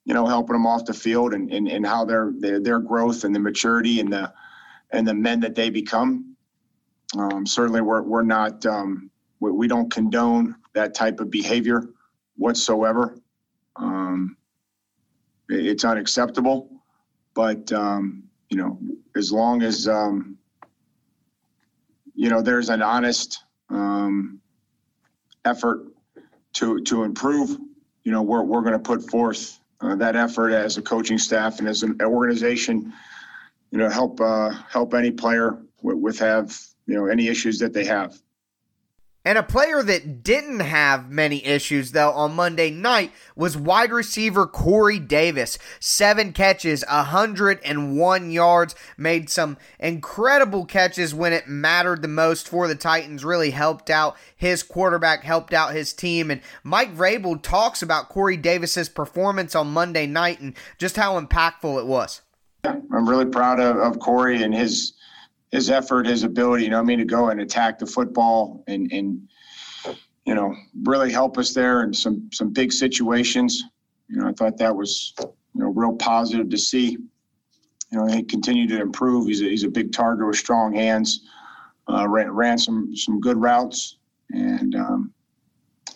you 0.04 0.14
know, 0.14 0.26
helping 0.26 0.54
them 0.54 0.66
off 0.66 0.84
the 0.84 0.94
field 0.94 1.32
and, 1.32 1.50
and, 1.50 1.68
and 1.68 1.86
how 1.86 2.04
their, 2.04 2.32
their, 2.38 2.60
their 2.60 2.78
growth 2.78 3.24
and 3.24 3.34
the 3.34 3.40
maturity 3.40 4.00
and 4.00 4.12
the, 4.12 4.32
and 4.90 5.06
the 5.06 5.14
men 5.14 5.40
that 5.40 5.54
they 5.54 5.70
become. 5.70 6.27
Um, 7.16 7.46
certainly 7.46 7.80
we're, 7.80 8.02
we're 8.02 8.22
not, 8.22 8.64
um, 8.66 9.10
we, 9.40 9.50
we 9.50 9.68
don't 9.68 9.90
condone 9.90 10.56
that 10.74 10.94
type 10.94 11.20
of 11.20 11.30
behavior 11.30 11.88
whatsoever. 12.36 13.18
Um, 13.76 14.36
it- 15.48 15.66
it's 15.66 15.84
unacceptable, 15.84 16.70
but, 17.34 17.72
um, 17.72 18.24
you 18.50 18.56
know, 18.56 18.78
as 19.16 19.32
long 19.32 19.62
as, 19.62 19.88
um, 19.88 20.36
you 22.14 22.28
know, 22.28 22.42
there's 22.42 22.68
an 22.68 22.82
honest, 22.82 23.44
um, 23.70 24.40
effort 25.44 25.86
to, 26.54 26.80
to 26.82 27.04
improve, 27.04 27.50
you 28.04 28.12
know, 28.12 28.22
we're, 28.22 28.42
we're 28.42 28.60
going 28.62 28.72
to 28.72 28.78
put 28.78 29.08
forth 29.10 29.60
uh, 29.80 29.94
that 29.94 30.16
effort 30.16 30.50
as 30.50 30.76
a 30.76 30.82
coaching 30.82 31.18
staff 31.18 31.58
and 31.60 31.68
as 31.68 31.82
an 31.82 31.96
organization, 32.02 32.92
you 33.70 33.78
know, 33.78 33.88
help, 33.88 34.20
uh, 34.20 34.50
help 34.68 34.92
any 34.94 35.10
player 35.10 35.58
with, 35.82 35.96
with 35.98 36.18
have, 36.18 36.58
you 36.88 36.94
know, 36.94 37.06
any 37.06 37.28
issues 37.28 37.58
that 37.58 37.74
they 37.74 37.84
have. 37.84 38.20
And 39.24 39.36
a 39.36 39.42
player 39.42 39.82
that 39.82 40.22
didn't 40.22 40.60
have 40.60 41.10
many 41.10 41.44
issues, 41.44 41.92
though, 41.92 42.12
on 42.12 42.34
Monday 42.34 42.70
night 42.70 43.12
was 43.36 43.58
wide 43.58 43.92
receiver 43.92 44.46
Corey 44.46 44.98
Davis. 44.98 45.58
Seven 45.80 46.32
catches, 46.32 46.82
101 46.88 48.30
yards, 48.30 48.74
made 48.96 49.28
some 49.28 49.58
incredible 49.78 50.64
catches 50.64 51.14
when 51.14 51.34
it 51.34 51.46
mattered 51.46 52.00
the 52.00 52.08
most 52.08 52.48
for 52.48 52.68
the 52.68 52.74
Titans, 52.74 53.22
really 53.22 53.50
helped 53.50 53.90
out 53.90 54.16
his 54.34 54.62
quarterback, 54.62 55.24
helped 55.24 55.52
out 55.52 55.74
his 55.74 55.92
team. 55.92 56.30
And 56.30 56.40
Mike 56.62 56.96
Vrabel 56.96 57.42
talks 57.42 57.82
about 57.82 58.08
Corey 58.08 58.38
Davis's 58.38 58.88
performance 58.88 59.54
on 59.54 59.74
Monday 59.74 60.06
night 60.06 60.40
and 60.40 60.54
just 60.78 60.96
how 60.96 61.20
impactful 61.20 61.78
it 61.78 61.86
was. 61.86 62.22
I'm 62.64 63.06
really 63.06 63.26
proud 63.26 63.60
of, 63.60 63.76
of 63.76 63.98
Corey 63.98 64.42
and 64.42 64.54
his 64.54 64.94
his 65.50 65.70
effort, 65.70 66.06
his 66.06 66.24
ability, 66.24 66.64
you 66.64 66.70
know, 66.70 66.78
I 66.78 66.82
mean, 66.82 66.98
to 66.98 67.04
go 67.04 67.28
and 67.28 67.40
attack 67.40 67.78
the 67.78 67.86
football 67.86 68.62
and 68.66 68.90
and 68.92 69.28
you 70.24 70.34
know 70.34 70.54
really 70.82 71.10
help 71.10 71.38
us 71.38 71.54
there 71.54 71.82
in 71.82 71.92
some 71.92 72.28
some 72.32 72.52
big 72.52 72.72
situations. 72.72 73.62
You 74.08 74.18
know, 74.18 74.28
I 74.28 74.32
thought 74.32 74.58
that 74.58 74.74
was 74.74 75.14
you 75.18 75.34
know 75.54 75.68
real 75.68 75.94
positive 75.94 76.50
to 76.50 76.58
see. 76.58 76.98
You 77.90 77.98
know, 77.98 78.06
he 78.06 78.22
continued 78.22 78.68
to 78.70 78.80
improve. 78.80 79.26
He's 79.26 79.40
a, 79.40 79.44
he's 79.44 79.64
a 79.64 79.68
big 79.68 79.92
target 79.92 80.26
with 80.26 80.36
strong 80.36 80.74
hands. 80.74 81.26
Uh, 81.90 82.06
ran, 82.06 82.30
ran 82.30 82.58
some 82.58 82.94
some 82.94 83.18
good 83.18 83.38
routes 83.38 83.96
and 84.30 84.74
um, 84.74 85.12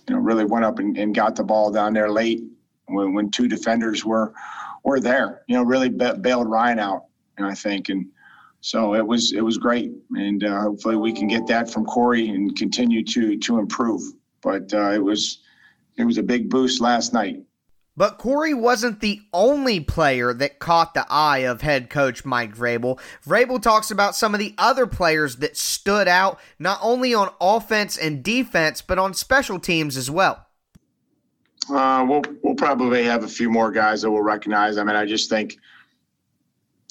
you 0.09 0.15
know 0.15 0.21
really 0.21 0.45
went 0.45 0.65
up 0.65 0.79
and, 0.79 0.97
and 0.97 1.15
got 1.15 1.37
the 1.37 1.45
ball 1.45 1.71
down 1.71 1.93
there 1.93 2.11
late 2.11 2.43
when, 2.87 3.15
when 3.15 3.31
two 3.31 3.49
defenders 3.49 4.05
were 4.05 4.33
were 4.85 5.01
there. 5.01 5.43
You 5.49 5.57
know, 5.57 5.63
really 5.63 5.89
bailed 5.89 6.49
Ryan 6.49 6.79
out. 6.79 7.05
And 7.39 7.47
I 7.47 7.55
think 7.55 7.89
and 7.89 8.07
so 8.63 8.95
it 8.95 9.05
was 9.05 9.33
it 9.33 9.41
was 9.41 9.59
great, 9.59 9.91
and 10.17 10.45
uh, 10.45 10.61
hopefully 10.61 10.95
we 10.95 11.13
can 11.13 11.27
get 11.27 11.49
that 11.49 11.69
from 11.69 11.85
Corey 11.85 12.29
and 12.29 12.57
continue 12.57 13.05
to 13.05 13.37
to 13.37 13.59
improve. 13.59 14.01
But 14.41 14.73
uh, 14.73 14.93
it 14.93 15.03
was 15.03 15.41
it 15.97 16.05
was 16.05 16.17
a 16.17 16.23
big 16.23 16.49
boost 16.49 16.81
last 16.81 17.13
night. 17.13 17.43
But 17.97 18.19
Corey 18.19 18.55
wasn't 18.55 19.01
the 19.01 19.21
only 19.35 19.81
player 19.81 20.33
that 20.33 20.61
caught 20.61 20.95
the 20.95 21.05
eye 21.11 21.41
of 21.41 21.61
head 21.61 21.91
coach 21.91 22.25
Mike 22.25 22.57
Vrabel. 22.57 23.01
Vrabel 23.27 23.61
talks 23.61 23.91
about 23.91 24.15
some 24.15 24.33
of 24.33 24.39
the 24.39 24.55
other 24.57 24.87
players 24.87 25.37
that 25.37 25.57
stood 25.57 26.07
out, 26.09 26.39
not 26.59 26.79
only 26.81 27.13
on 27.13 27.31
offense 27.41 27.99
and 27.99 28.23
defense, 28.23 28.81
but 28.81 28.99
on 28.99 29.13
special 29.13 29.59
teams 29.59 29.97
as 29.97 30.09
well. 30.09 30.47
Uh, 31.69 32.07
we'll 32.09 32.23
we'll 32.43 32.55
probably 32.55 33.03
have 33.03 33.25
a 33.25 33.29
few 33.29 33.51
more 33.51 33.73
guys 33.73 34.03
that 34.03 34.11
we'll 34.11 34.23
recognize. 34.23 34.79
I 34.79 34.85
mean, 34.85 34.97
I 34.97 35.05
just 35.05 35.29
think 35.29 35.59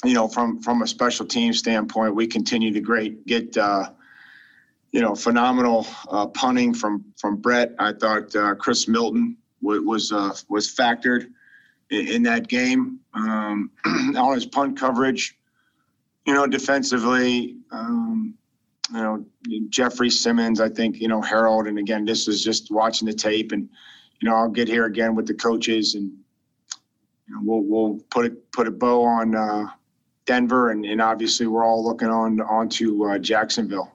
you 0.04 0.14
know, 0.14 0.28
from 0.28 0.62
from 0.62 0.82
a 0.82 0.88
special 0.88 1.26
team 1.26 1.54
standpoint, 1.54 2.16
we 2.16 2.26
continue 2.26 2.72
to 2.74 2.82
great 2.82 3.26
get 3.28 3.56
uh, 3.58 3.92
you 4.92 5.02
know 5.02 5.16
phenomenal 5.16 5.86
uh, 6.10 6.28
punting 6.28 6.74
from 6.74 7.06
from 7.18 7.38
Brett. 7.38 7.74
I 7.78 7.94
thought 7.94 8.36
uh, 8.36 8.56
Chris 8.56 8.88
Milton 8.88 9.38
was 9.62 9.82
was, 9.82 10.12
uh, 10.12 10.34
was 10.50 10.74
factored 10.74 11.32
in, 11.92 12.08
in, 12.08 12.24
that 12.24 12.48
game 12.48 13.00
um, 13.14 13.70
on 14.18 14.34
his 14.34 14.46
punt 14.46 14.80
coverage. 14.80 15.38
You 16.26 16.34
know, 16.34 16.48
defensively, 16.48 17.58
um, 17.72 18.36
you 18.92 19.02
know 19.02 19.26
Jeffrey 19.70 20.10
Simmons. 20.10 20.60
I 20.60 20.70
think 20.70 21.00
you 21.00 21.08
know 21.08 21.22
Harold, 21.22 21.68
and 21.68 21.78
again, 21.78 22.06
this 22.06 22.28
is 22.28 22.44
just 22.44 22.72
watching 22.72 23.08
the 23.08 23.14
tape, 23.14 23.52
and 23.52 23.70
you 24.20 24.28
know 24.28 24.36
I'll 24.36 24.50
get 24.50 24.68
here 24.68 24.86
again 24.86 25.16
with 25.16 25.28
the 25.28 25.36
coaches 25.36 25.96
and. 25.96 26.12
You 27.28 27.38
know, 27.38 27.44
we'll, 27.46 27.64
we'll 27.64 28.00
put 28.10 28.26
it 28.26 28.52
put 28.52 28.68
a 28.68 28.72
bow 28.72 29.06
on 29.06 29.36
uh, 29.36 29.68
Denver, 30.32 30.70
and, 30.70 30.86
and 30.86 31.02
obviously 31.02 31.46
we're 31.46 31.66
all 31.66 31.84
looking 31.84 32.08
on 32.08 32.40
onto 32.40 33.04
uh, 33.04 33.18
Jacksonville. 33.18 33.92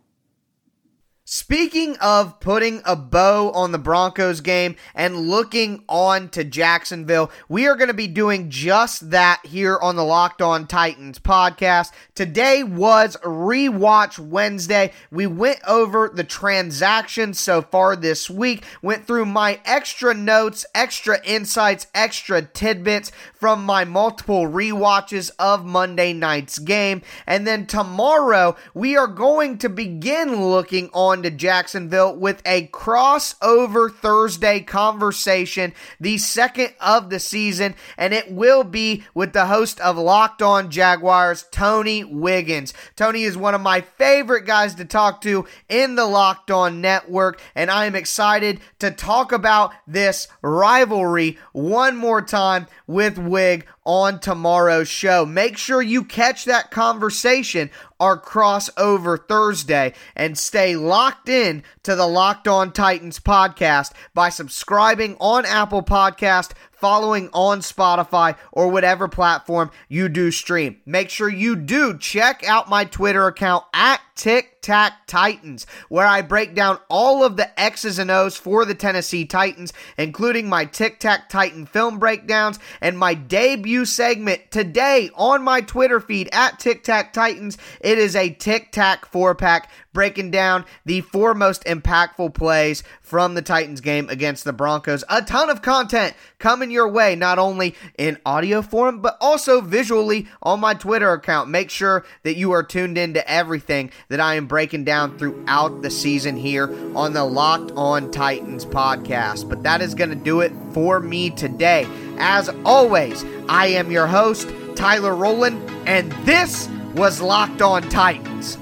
Speaking 1.28 1.96
of 1.96 2.38
putting 2.38 2.82
a 2.84 2.94
bow 2.94 3.50
on 3.50 3.72
the 3.72 3.78
Broncos 3.78 4.40
game 4.40 4.76
and 4.94 5.28
looking 5.28 5.82
on 5.88 6.28
to 6.28 6.44
Jacksonville, 6.44 7.32
we 7.48 7.66
are 7.66 7.74
going 7.74 7.88
to 7.88 7.94
be 7.94 8.06
doing 8.06 8.48
just 8.48 9.10
that 9.10 9.44
here 9.44 9.76
on 9.82 9.96
the 9.96 10.04
Locked 10.04 10.40
On 10.40 10.68
Titans 10.68 11.18
podcast. 11.18 11.90
Today 12.14 12.62
was 12.62 13.16
rewatch 13.24 14.20
Wednesday. 14.20 14.92
We 15.10 15.26
went 15.26 15.58
over 15.66 16.08
the 16.14 16.22
transactions 16.22 17.40
so 17.40 17.60
far 17.60 17.96
this 17.96 18.30
week, 18.30 18.64
went 18.80 19.04
through 19.04 19.26
my 19.26 19.58
extra 19.64 20.14
notes, 20.14 20.64
extra 20.76 21.20
insights, 21.24 21.88
extra 21.92 22.42
tidbits 22.42 23.10
from 23.34 23.64
my 23.64 23.84
multiple 23.84 24.46
rewatches 24.46 25.32
of 25.40 25.64
Monday 25.64 26.12
night's 26.12 26.60
game. 26.60 27.02
And 27.26 27.44
then 27.48 27.66
tomorrow, 27.66 28.54
we 28.74 28.96
are 28.96 29.08
going 29.08 29.58
to 29.58 29.68
begin 29.68 30.44
looking 30.46 30.88
on 30.92 31.15
to 31.22 31.30
Jacksonville 31.30 32.16
with 32.16 32.42
a 32.44 32.68
crossover 32.68 33.92
Thursday 33.92 34.60
conversation, 34.60 35.72
the 36.00 36.18
second 36.18 36.74
of 36.80 37.10
the 37.10 37.20
season, 37.20 37.74
and 37.96 38.14
it 38.14 38.30
will 38.30 38.64
be 38.64 39.04
with 39.14 39.32
the 39.32 39.46
host 39.46 39.80
of 39.80 39.96
Locked 39.96 40.42
On 40.42 40.70
Jaguars, 40.70 41.46
Tony 41.50 42.04
Wiggins. 42.04 42.74
Tony 42.96 43.22
is 43.22 43.36
one 43.36 43.54
of 43.54 43.60
my 43.60 43.80
favorite 43.80 44.46
guys 44.46 44.74
to 44.76 44.84
talk 44.84 45.20
to 45.22 45.46
in 45.68 45.94
the 45.94 46.06
Locked 46.06 46.50
On 46.50 46.80
network, 46.80 47.40
and 47.54 47.70
I 47.70 47.86
am 47.86 47.94
excited 47.94 48.60
to 48.78 48.90
talk 48.90 49.32
about 49.32 49.72
this 49.86 50.28
rivalry 50.42 51.38
one 51.52 51.96
more 51.96 52.22
time 52.22 52.66
with 52.86 53.18
Wig 53.18 53.66
on 53.86 54.18
tomorrow's 54.18 54.88
show. 54.88 55.24
Make 55.24 55.56
sure 55.56 55.80
you 55.80 56.04
catch 56.04 56.44
that 56.44 56.70
conversation, 56.70 57.70
our 58.00 58.20
crossover 58.20 59.16
Thursday, 59.26 59.94
and 60.16 60.36
stay 60.36 60.76
locked 60.76 61.28
in 61.28 61.62
to 61.84 61.94
the 61.94 62.06
Locked 62.06 62.48
On 62.48 62.72
Titans 62.72 63.20
podcast 63.20 63.92
by 64.12 64.28
subscribing 64.28 65.16
on 65.20 65.46
Apple 65.46 65.82
Podcast, 65.82 66.50
following 66.76 67.28
on 67.32 67.60
Spotify, 67.60 68.36
or 68.52 68.68
whatever 68.68 69.08
platform 69.08 69.70
you 69.88 70.08
do 70.08 70.30
stream. 70.30 70.80
Make 70.86 71.10
sure 71.10 71.28
you 71.28 71.56
do 71.56 71.98
check 71.98 72.46
out 72.46 72.68
my 72.68 72.84
Twitter 72.84 73.26
account 73.26 73.64
at 73.74 74.00
Tic 74.14 74.62
Tac 74.62 75.06
Titans, 75.06 75.66
where 75.88 76.06
I 76.06 76.22
break 76.22 76.54
down 76.54 76.78
all 76.88 77.22
of 77.22 77.36
the 77.36 77.60
X's 77.60 77.98
and 77.98 78.10
O's 78.10 78.36
for 78.36 78.64
the 78.64 78.74
Tennessee 78.74 79.26
Titans, 79.26 79.72
including 79.98 80.48
my 80.48 80.64
Tic 80.64 80.98
Tac 80.98 81.28
Titan 81.28 81.66
film 81.66 81.98
breakdowns 81.98 82.58
and 82.80 82.98
my 82.98 83.14
debut 83.14 83.84
segment 83.84 84.50
today 84.50 85.10
on 85.14 85.42
my 85.42 85.60
Twitter 85.60 86.00
feed 86.00 86.28
at 86.32 86.58
Tic 86.58 86.82
Tac 86.82 87.12
Titans. 87.12 87.58
It 87.80 87.98
is 87.98 88.16
a 88.16 88.30
Tic 88.30 88.72
Tac 88.72 89.06
four 89.06 89.34
pack 89.34 89.70
breaking 89.96 90.30
down 90.30 90.62
the 90.84 91.00
four 91.00 91.32
most 91.32 91.64
impactful 91.64 92.34
plays 92.34 92.82
from 93.00 93.32
the 93.32 93.40
Titans 93.40 93.80
game 93.80 94.10
against 94.10 94.44
the 94.44 94.52
Broncos. 94.52 95.02
A 95.08 95.22
ton 95.22 95.48
of 95.48 95.62
content 95.62 96.14
coming 96.38 96.70
your 96.70 96.86
way, 96.86 97.16
not 97.16 97.38
only 97.38 97.74
in 97.96 98.18
audio 98.26 98.60
form, 98.60 99.00
but 99.00 99.16
also 99.22 99.62
visually 99.62 100.28
on 100.42 100.60
my 100.60 100.74
Twitter 100.74 101.10
account. 101.12 101.48
Make 101.48 101.70
sure 101.70 102.04
that 102.24 102.36
you 102.36 102.52
are 102.52 102.62
tuned 102.62 102.98
in 102.98 103.14
to 103.14 103.26
everything 103.26 103.90
that 104.10 104.20
I 104.20 104.34
am 104.34 104.46
breaking 104.46 104.84
down 104.84 105.16
throughout 105.16 105.80
the 105.80 105.90
season 105.90 106.36
here 106.36 106.68
on 106.94 107.14
the 107.14 107.24
Locked 107.24 107.72
On 107.74 108.10
Titans 108.10 108.66
podcast. 108.66 109.48
But 109.48 109.62
that 109.62 109.80
is 109.80 109.94
going 109.94 110.10
to 110.10 110.14
do 110.14 110.42
it 110.42 110.52
for 110.72 111.00
me 111.00 111.30
today. 111.30 111.86
As 112.18 112.50
always, 112.66 113.24
I 113.48 113.68
am 113.68 113.90
your 113.90 114.06
host, 114.06 114.46
Tyler 114.74 115.14
Rowland, 115.14 115.70
and 115.88 116.12
this 116.26 116.68
was 116.94 117.22
Locked 117.22 117.62
On 117.62 117.80
Titans. 117.88 118.58